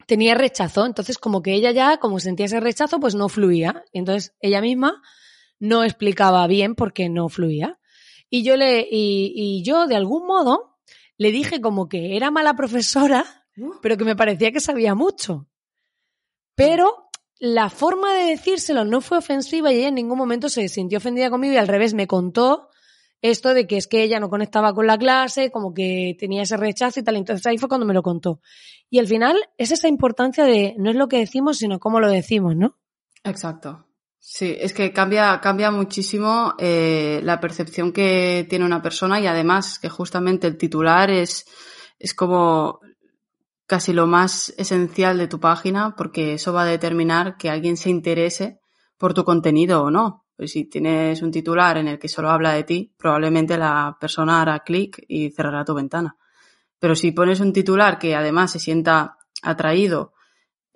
tenía 0.05 0.35
rechazo, 0.35 0.85
entonces 0.85 1.17
como 1.17 1.41
que 1.41 1.53
ella 1.53 1.71
ya, 1.71 1.97
como 1.97 2.19
sentía 2.19 2.45
ese 2.45 2.61
rechazo, 2.61 2.99
pues 2.99 3.15
no 3.15 3.27
fluía. 3.29 3.83
Entonces 3.91 4.33
ella 4.39 4.61
misma 4.61 5.01
no 5.59 5.83
explicaba 5.83 6.47
bien 6.47 6.75
por 6.75 6.93
qué 6.93 7.09
no 7.09 7.27
fluía. 7.29 7.79
Y 8.29 8.43
yo 8.43 8.55
le, 8.55 8.87
y 8.89 9.63
yo 9.63 9.87
de 9.87 9.95
algún 9.95 10.25
modo 10.25 10.76
le 11.17 11.31
dije 11.31 11.61
como 11.61 11.89
que 11.89 12.15
era 12.15 12.31
mala 12.31 12.55
profesora, 12.55 13.25
pero 13.81 13.97
que 13.97 14.05
me 14.05 14.15
parecía 14.15 14.51
que 14.51 14.59
sabía 14.59 14.95
mucho. 14.95 15.47
Pero 16.55 17.09
la 17.39 17.69
forma 17.69 18.13
de 18.13 18.25
decírselo 18.25 18.85
no 18.85 19.01
fue 19.01 19.17
ofensiva 19.17 19.71
y 19.71 19.77
ella 19.77 19.89
en 19.89 19.95
ningún 19.95 20.17
momento 20.17 20.49
se 20.49 20.67
sintió 20.69 20.97
ofendida 20.97 21.29
conmigo 21.29 21.53
y 21.53 21.57
al 21.57 21.67
revés 21.67 21.93
me 21.93 22.07
contó 22.07 22.69
esto 23.21 23.53
de 23.53 23.65
que 23.65 23.77
es 23.77 23.87
que 23.87 24.03
ella 24.03 24.19
no 24.19 24.29
conectaba 24.29 24.73
con 24.73 24.85
la 24.85 24.97
clase, 24.97 25.51
como 25.51 25.73
que 25.73 26.15
tenía 26.19 26.43
ese 26.43 26.57
rechazo 26.57 26.99
y 26.99 27.03
tal. 27.03 27.15
Entonces 27.15 27.45
ahí 27.47 27.57
fue 27.57 27.69
cuando 27.69 27.85
me 27.85 27.93
lo 27.93 28.03
contó. 28.03 28.41
Y 28.89 28.99
al 28.99 29.07
final 29.07 29.37
es 29.57 29.71
esa 29.71 29.87
importancia 29.87 30.45
de 30.45 30.75
no 30.77 30.89
es 30.89 30.95
lo 30.95 31.07
que 31.07 31.17
decimos, 31.17 31.57
sino 31.57 31.79
cómo 31.79 31.99
lo 31.99 32.09
decimos, 32.09 32.55
¿no? 32.55 32.77
Exacto. 33.23 33.86
Sí, 34.29 34.57
es 34.59 34.73
que 34.73 34.91
cambia, 34.91 35.39
cambia 35.39 35.71
muchísimo 35.71 36.53
eh, 36.59 37.21
la 37.23 37.39
percepción 37.39 37.93
que 37.93 38.45
tiene 38.49 38.65
una 38.65 38.81
persona 38.81 39.21
y 39.21 39.25
además 39.25 39.79
que 39.79 39.87
justamente 39.87 40.47
el 40.47 40.57
titular 40.57 41.09
es, 41.09 41.45
es 41.97 42.13
como 42.13 42.81
casi 43.65 43.93
lo 43.93 44.05
más 44.05 44.53
esencial 44.57 45.17
de 45.17 45.29
tu 45.29 45.39
página 45.39 45.95
porque 45.95 46.33
eso 46.33 46.51
va 46.51 46.63
a 46.63 46.65
determinar 46.65 47.37
que 47.37 47.49
alguien 47.49 47.77
se 47.77 47.89
interese 47.89 48.59
por 48.97 49.13
tu 49.13 49.23
contenido 49.23 49.81
o 49.81 49.91
no. 49.91 50.25
Pues 50.35 50.51
si 50.51 50.65
tienes 50.65 51.21
un 51.21 51.31
titular 51.31 51.77
en 51.77 51.87
el 51.87 51.97
que 51.97 52.09
solo 52.09 52.29
habla 52.29 52.51
de 52.51 52.65
ti, 52.65 52.93
probablemente 52.97 53.57
la 53.57 53.95
persona 53.97 54.41
hará 54.41 54.59
clic 54.59 55.05
y 55.07 55.31
cerrará 55.31 55.63
tu 55.63 55.73
ventana. 55.73 56.17
Pero 56.79 56.95
si 56.95 57.13
pones 57.13 57.39
un 57.39 57.53
titular 57.53 57.97
que 57.97 58.13
además 58.13 58.51
se 58.51 58.59
sienta 58.59 59.19
atraído 59.41 60.11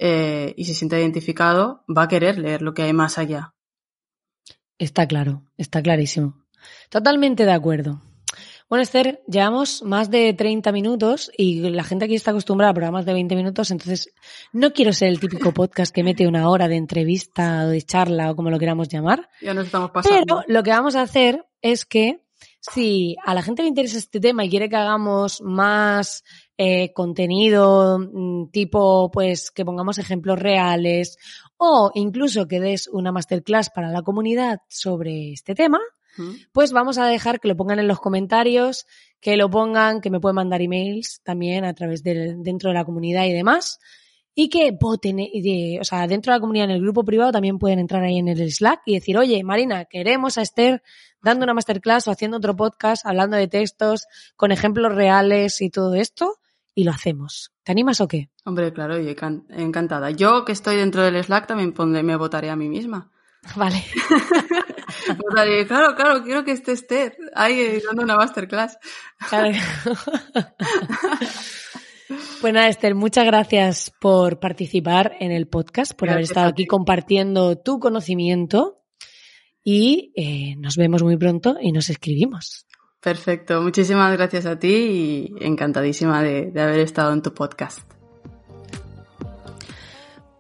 eh, 0.04 0.56
y 0.58 0.66
se 0.66 0.74
sienta 0.74 0.98
identificado, 0.98 1.84
va 1.88 2.04
a 2.04 2.08
querer 2.08 2.40
leer 2.40 2.64
lo 2.64 2.74
que 2.74 2.82
hay 2.82 2.92
más 2.92 3.20
allá. 3.20 3.54
Está 4.80 5.08
claro, 5.08 5.44
está 5.58 5.84
clarísimo. 5.84 6.44
Totalmente 6.90 7.46
de 7.46 7.52
acuerdo. 7.52 8.02
Bueno, 8.68 8.82
Esther, 8.82 9.22
llevamos 9.28 9.84
más 9.84 10.10
de 10.10 10.34
30 10.34 10.72
minutos 10.72 11.30
y 11.38 11.70
la 11.70 11.84
gente 11.84 12.06
aquí 12.06 12.16
está 12.16 12.32
acostumbrada 12.32 12.72
a 12.72 12.74
programas 12.74 13.06
de 13.06 13.14
20 13.14 13.36
minutos, 13.36 13.70
entonces 13.70 14.12
no 14.54 14.74
quiero 14.74 14.92
ser 14.92 15.10
el 15.10 15.20
típico 15.20 15.52
podcast 15.54 15.94
que 15.94 16.04
mete 16.04 16.26
una 16.26 16.50
hora 16.50 16.68
de 16.68 16.78
entrevista 16.78 17.66
o 17.66 17.68
de 17.68 17.84
charla 17.84 18.32
o 18.32 18.36
como 18.36 18.50
lo 18.50 18.58
queramos 18.58 18.90
llamar. 18.90 19.30
Ya 19.40 19.54
nos 19.54 19.66
estamos 19.66 19.92
pasando. 19.92 20.18
Pero 20.26 20.44
lo 20.48 20.64
que 20.64 20.72
vamos 20.72 20.96
a 20.96 21.04
hacer 21.04 21.46
es 21.62 21.86
que 21.86 22.24
si 22.60 23.16
a 23.24 23.36
la 23.36 23.44
gente 23.44 23.62
le 23.62 23.68
interesa 23.68 24.00
este 24.00 24.20
tema 24.20 24.46
y 24.46 24.50
quiere 24.50 24.68
que 24.68 24.78
hagamos 24.78 25.42
más 25.42 26.24
eh, 26.64 26.94
contenido 26.94 27.98
mm, 27.98 28.52
tipo, 28.52 29.10
pues 29.10 29.50
que 29.50 29.66
pongamos 29.66 29.98
ejemplos 29.98 30.38
reales 30.38 31.18
o 31.58 31.90
incluso 31.96 32.48
que 32.48 32.60
des 32.60 32.88
una 32.88 33.12
masterclass 33.12 33.72
para 33.72 33.90
la 33.90 34.04
comunidad 34.04 34.60
sobre 34.68 35.32
este 35.32 35.56
tema, 35.56 35.80
pues 36.52 36.72
vamos 36.72 37.00
a 37.00 37.08
dejar 37.08 37.40
que 37.40 37.48
lo 37.48 37.58
pongan 37.58 37.80
en 37.80 37.88
los 37.88 38.00
comentarios, 38.00 38.86
que 39.20 39.38
lo 39.38 39.50
pongan, 39.50 40.02
que 40.02 40.12
me 40.12 40.20
pueden 40.20 40.36
mandar 40.36 40.62
emails 40.62 41.22
también 41.24 41.66
a 41.66 41.74
través 41.74 42.04
del 42.04 42.44
dentro 42.44 42.70
de 42.70 42.76
la 42.76 42.86
comunidad 42.86 43.26
y 43.26 43.34
demás. 43.34 43.80
Y 44.36 44.50
que 44.50 44.70
voten, 44.80 45.20
o 45.20 45.84
sea, 45.84 46.06
dentro 46.06 46.32
de 46.32 46.38
la 46.38 46.42
comunidad, 46.42 46.66
en 46.66 46.76
el 46.76 46.82
grupo 46.82 47.04
privado, 47.04 47.32
también 47.32 47.58
pueden 47.58 47.80
entrar 47.80 48.04
ahí 48.04 48.20
en 48.20 48.28
el 48.28 48.52
Slack 48.52 48.82
y 48.86 48.94
decir, 48.94 49.18
oye, 49.18 49.44
Marina, 49.44 49.86
queremos 49.86 50.38
a 50.38 50.44
Esther 50.44 50.84
dando 51.24 51.44
una 51.44 51.56
masterclass 51.56 52.08
o 52.08 52.12
haciendo 52.12 52.38
otro 52.38 52.56
podcast, 52.56 53.04
hablando 53.04 53.36
de 53.36 53.48
textos, 53.48 54.06
con 54.36 54.52
ejemplos 54.52 54.94
reales 54.94 55.60
y 55.62 55.72
todo 55.72 55.96
esto, 55.96 56.38
y 56.74 56.84
lo 56.84 56.92
hacemos. 56.92 57.52
¿Te 57.64 57.72
animas 57.72 58.02
o 58.02 58.08
qué? 58.08 58.30
Hombre, 58.46 58.74
claro, 58.74 59.00
y 59.00 59.16
encantada. 59.50 60.12
Yo 60.12 60.46
que 60.46 60.52
estoy 60.52 60.78
dentro 60.78 61.04
del 61.04 61.24
Slack 61.24 61.48
también 61.48 61.74
pondré, 61.74 62.04
me 62.04 62.16
votaré 62.16 62.50
a 62.50 62.56
mí 62.56 62.70
misma. 62.70 63.12
Vale. 63.56 63.84
claro, 65.68 65.96
claro, 65.96 66.24
quiero 66.24 66.44
que 66.44 66.52
esté 66.52 66.74
Esther 66.74 67.18
ahí 67.34 67.82
dando 67.86 68.04
una 68.04 68.16
masterclass. 68.16 68.78
Pues 72.42 72.54
nada, 72.54 72.68
Esther, 72.68 72.94
muchas 72.96 73.26
gracias 73.26 73.92
por 74.02 74.40
participar 74.40 75.16
en 75.20 75.32
el 75.32 75.48
podcast, 75.48 75.94
por 75.94 76.10
haber 76.10 76.24
estado 76.24 76.50
aquí 76.50 76.66
compartiendo 76.66 77.58
tu 77.58 77.80
conocimiento 77.80 78.84
y 79.64 80.12
eh, 80.16 80.56
nos 80.58 80.76
vemos 80.76 81.04
muy 81.04 81.18
pronto 81.18 81.56
y 81.62 81.72
nos 81.72 81.90
escribimos. 81.90 82.66
Perfecto, 83.02 83.62
muchísimas 83.62 84.16
gracias 84.16 84.46
a 84.46 84.60
ti 84.60 85.34
y 85.40 85.46
encantadísima 85.46 86.22
de 86.22 86.62
haber 86.62 86.80
estado 86.80 87.14
en 87.14 87.22
tu 87.22 87.34
podcast. 87.34 87.92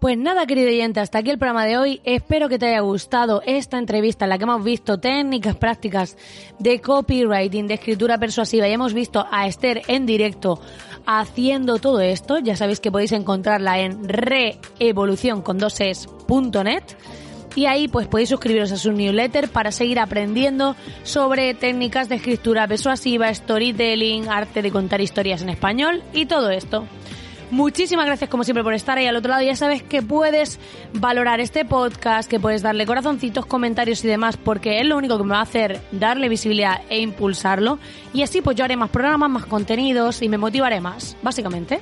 Pues 0.01 0.17
nada, 0.17 0.45
querido 0.47 0.67
oyente, 0.67 0.99
hasta 0.99 1.19
aquí 1.19 1.29
el 1.29 1.37
programa 1.37 1.67
de 1.67 1.77
hoy. 1.77 2.01
Espero 2.03 2.49
que 2.49 2.57
te 2.57 2.65
haya 2.65 2.79
gustado 2.79 3.43
esta 3.45 3.77
entrevista 3.77 4.25
en 4.25 4.29
la 4.29 4.39
que 4.39 4.45
hemos 4.45 4.63
visto 4.63 4.99
técnicas 4.99 5.55
prácticas 5.55 6.17
de 6.57 6.81
copywriting, 6.81 7.67
de 7.67 7.75
escritura 7.75 8.17
persuasiva 8.17 8.67
y 8.67 8.71
hemos 8.71 8.95
visto 8.95 9.27
a 9.29 9.45
Esther 9.45 9.83
en 9.87 10.07
directo 10.07 10.59
haciendo 11.05 11.77
todo 11.77 12.01
esto. 12.01 12.39
Ya 12.39 12.55
sabéis 12.55 12.79
que 12.79 12.91
podéis 12.91 13.11
encontrarla 13.11 13.79
en 13.79 14.09
reevolucioncondoses.net 14.09 16.83
y 17.55 17.65
ahí 17.65 17.87
pues 17.87 18.07
podéis 18.07 18.29
suscribiros 18.29 18.71
a 18.71 18.77
su 18.77 18.91
newsletter 18.91 19.49
para 19.49 19.71
seguir 19.71 19.99
aprendiendo 19.99 20.75
sobre 21.03 21.53
técnicas 21.53 22.09
de 22.09 22.15
escritura 22.15 22.67
persuasiva, 22.67 23.33
storytelling, 23.33 24.29
arte 24.29 24.61
de 24.61 24.71
contar 24.71 25.01
historias 25.01 25.41
en 25.41 25.49
español 25.49 26.03
y 26.13 26.25
todo 26.25 26.49
esto. 26.49 26.85
Muchísimas 27.51 28.05
gracias 28.05 28.29
como 28.29 28.45
siempre 28.45 28.63
por 28.63 28.73
estar 28.73 28.97
ahí 28.97 29.07
al 29.07 29.17
otro 29.17 29.29
lado. 29.29 29.43
Ya 29.43 29.57
sabes 29.57 29.83
que 29.83 30.01
puedes 30.01 30.57
valorar 30.93 31.41
este 31.41 31.65
podcast, 31.65 32.29
que 32.29 32.39
puedes 32.39 32.61
darle 32.61 32.85
corazoncitos, 32.85 33.45
comentarios 33.45 34.05
y 34.05 34.07
demás, 34.07 34.37
porque 34.37 34.79
es 34.79 34.85
lo 34.85 34.95
único 34.97 35.17
que 35.17 35.25
me 35.25 35.31
va 35.31 35.39
a 35.39 35.43
hacer 35.43 35.81
darle 35.91 36.29
visibilidad 36.29 36.79
e 36.89 37.01
impulsarlo. 37.01 37.77
Y 38.13 38.23
así 38.23 38.39
pues 38.39 38.55
yo 38.55 38.63
haré 38.63 38.77
más 38.77 38.89
programas, 38.89 39.29
más 39.29 39.45
contenidos 39.45 40.21
y 40.21 40.29
me 40.29 40.37
motivaré 40.37 40.79
más, 40.79 41.17
básicamente. 41.21 41.81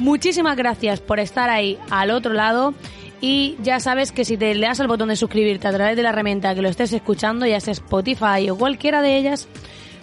Muchísimas 0.00 0.54
gracias 0.54 1.00
por 1.00 1.18
estar 1.18 1.48
ahí 1.48 1.78
al 1.90 2.10
otro 2.10 2.34
lado. 2.34 2.74
Y 3.20 3.56
ya 3.62 3.80
sabes 3.80 4.12
que 4.12 4.24
si 4.24 4.36
te 4.36 4.54
le 4.54 4.66
das 4.66 4.80
al 4.80 4.88
botón 4.88 5.08
de 5.10 5.16
suscribirte 5.16 5.68
a 5.68 5.72
través 5.72 5.96
de 5.96 6.02
la 6.02 6.08
herramienta 6.08 6.54
que 6.54 6.62
lo 6.62 6.68
estés 6.68 6.92
escuchando, 6.92 7.44
ya 7.46 7.60
sea 7.60 7.72
Spotify 7.72 8.48
o 8.50 8.56
cualquiera 8.56 9.02
de 9.02 9.18
ellas, 9.18 9.46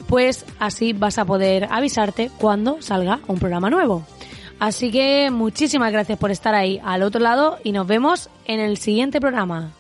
pues 0.08 0.46
así 0.60 0.94
vas 0.94 1.18
a 1.18 1.26
poder 1.26 1.68
avisarte 1.72 2.30
cuando 2.38 2.82
salga 2.82 3.20
un 3.28 3.40
programa 3.40 3.70
nuevo. 3.70 4.06
Así 4.60 4.92
que 4.92 5.30
muchísimas 5.32 5.92
gracias 5.92 6.18
por 6.18 6.32
estar 6.32 6.56
ahí 6.56 6.80
al 6.84 7.04
otro 7.04 7.22
lado 7.22 7.58
y 7.64 7.72
nos 7.72 7.88
vemos 7.88 8.30
en 8.46 8.60
el 8.60 8.78
siguiente 8.78 9.20
programa. 9.20 9.72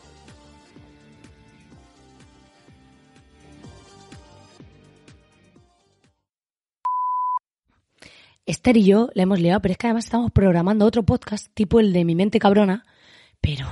Esther 8.47 8.77
y 8.77 8.85
yo 8.85 9.09
le 9.13 9.23
hemos 9.23 9.39
liado, 9.39 9.59
pero 9.61 9.73
es 9.73 9.77
que 9.77 9.87
además 9.87 10.05
estamos 10.05 10.31
programando 10.31 10.85
otro 10.85 11.03
podcast 11.03 11.47
tipo 11.53 11.81
el 11.81 11.91
de 11.91 12.05
Mi 12.05 12.15
mente 12.15 12.39
cabrona, 12.39 12.85
pero 13.41 13.67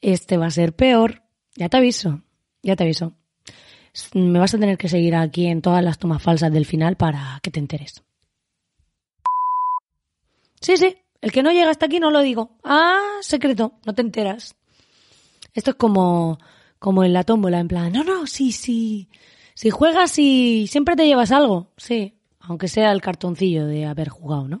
este 0.00 0.36
va 0.36 0.46
a 0.46 0.50
ser 0.50 0.74
peor. 0.74 1.22
Ya 1.56 1.68
te 1.68 1.76
aviso, 1.76 2.22
ya 2.62 2.76
te 2.76 2.84
aviso. 2.84 3.14
Me 4.12 4.38
vas 4.38 4.54
a 4.54 4.58
tener 4.58 4.76
que 4.76 4.88
seguir 4.88 5.14
aquí 5.14 5.46
en 5.46 5.62
todas 5.62 5.82
las 5.84 5.98
tomas 5.98 6.22
falsas 6.22 6.52
del 6.52 6.66
final 6.66 6.96
para 6.96 7.38
que 7.42 7.50
te 7.50 7.60
enteres. 7.60 8.02
Sí, 10.60 10.76
sí, 10.76 10.96
el 11.20 11.30
que 11.30 11.42
no 11.42 11.52
llega 11.52 11.70
hasta 11.70 11.86
aquí 11.86 12.00
no 12.00 12.10
lo 12.10 12.20
digo. 12.20 12.56
Ah, 12.64 13.00
secreto, 13.20 13.78
no 13.84 13.94
te 13.94 14.02
enteras. 14.02 14.56
Esto 15.52 15.70
es 15.70 15.76
como, 15.76 16.38
como 16.78 17.04
en 17.04 17.12
la 17.12 17.22
tómbola, 17.22 17.60
en 17.60 17.68
plan, 17.68 17.92
no, 17.92 18.02
no, 18.02 18.26
sí, 18.26 18.50
sí. 18.50 19.08
Si 19.54 19.70
juegas 19.70 20.18
y 20.18 20.66
siempre 20.66 20.96
te 20.96 21.06
llevas 21.06 21.30
algo, 21.30 21.72
sí, 21.76 22.18
aunque 22.40 22.66
sea 22.66 22.90
el 22.92 23.00
cartoncillo 23.00 23.66
de 23.66 23.86
haber 23.86 24.08
jugado, 24.08 24.48
¿no? 24.48 24.60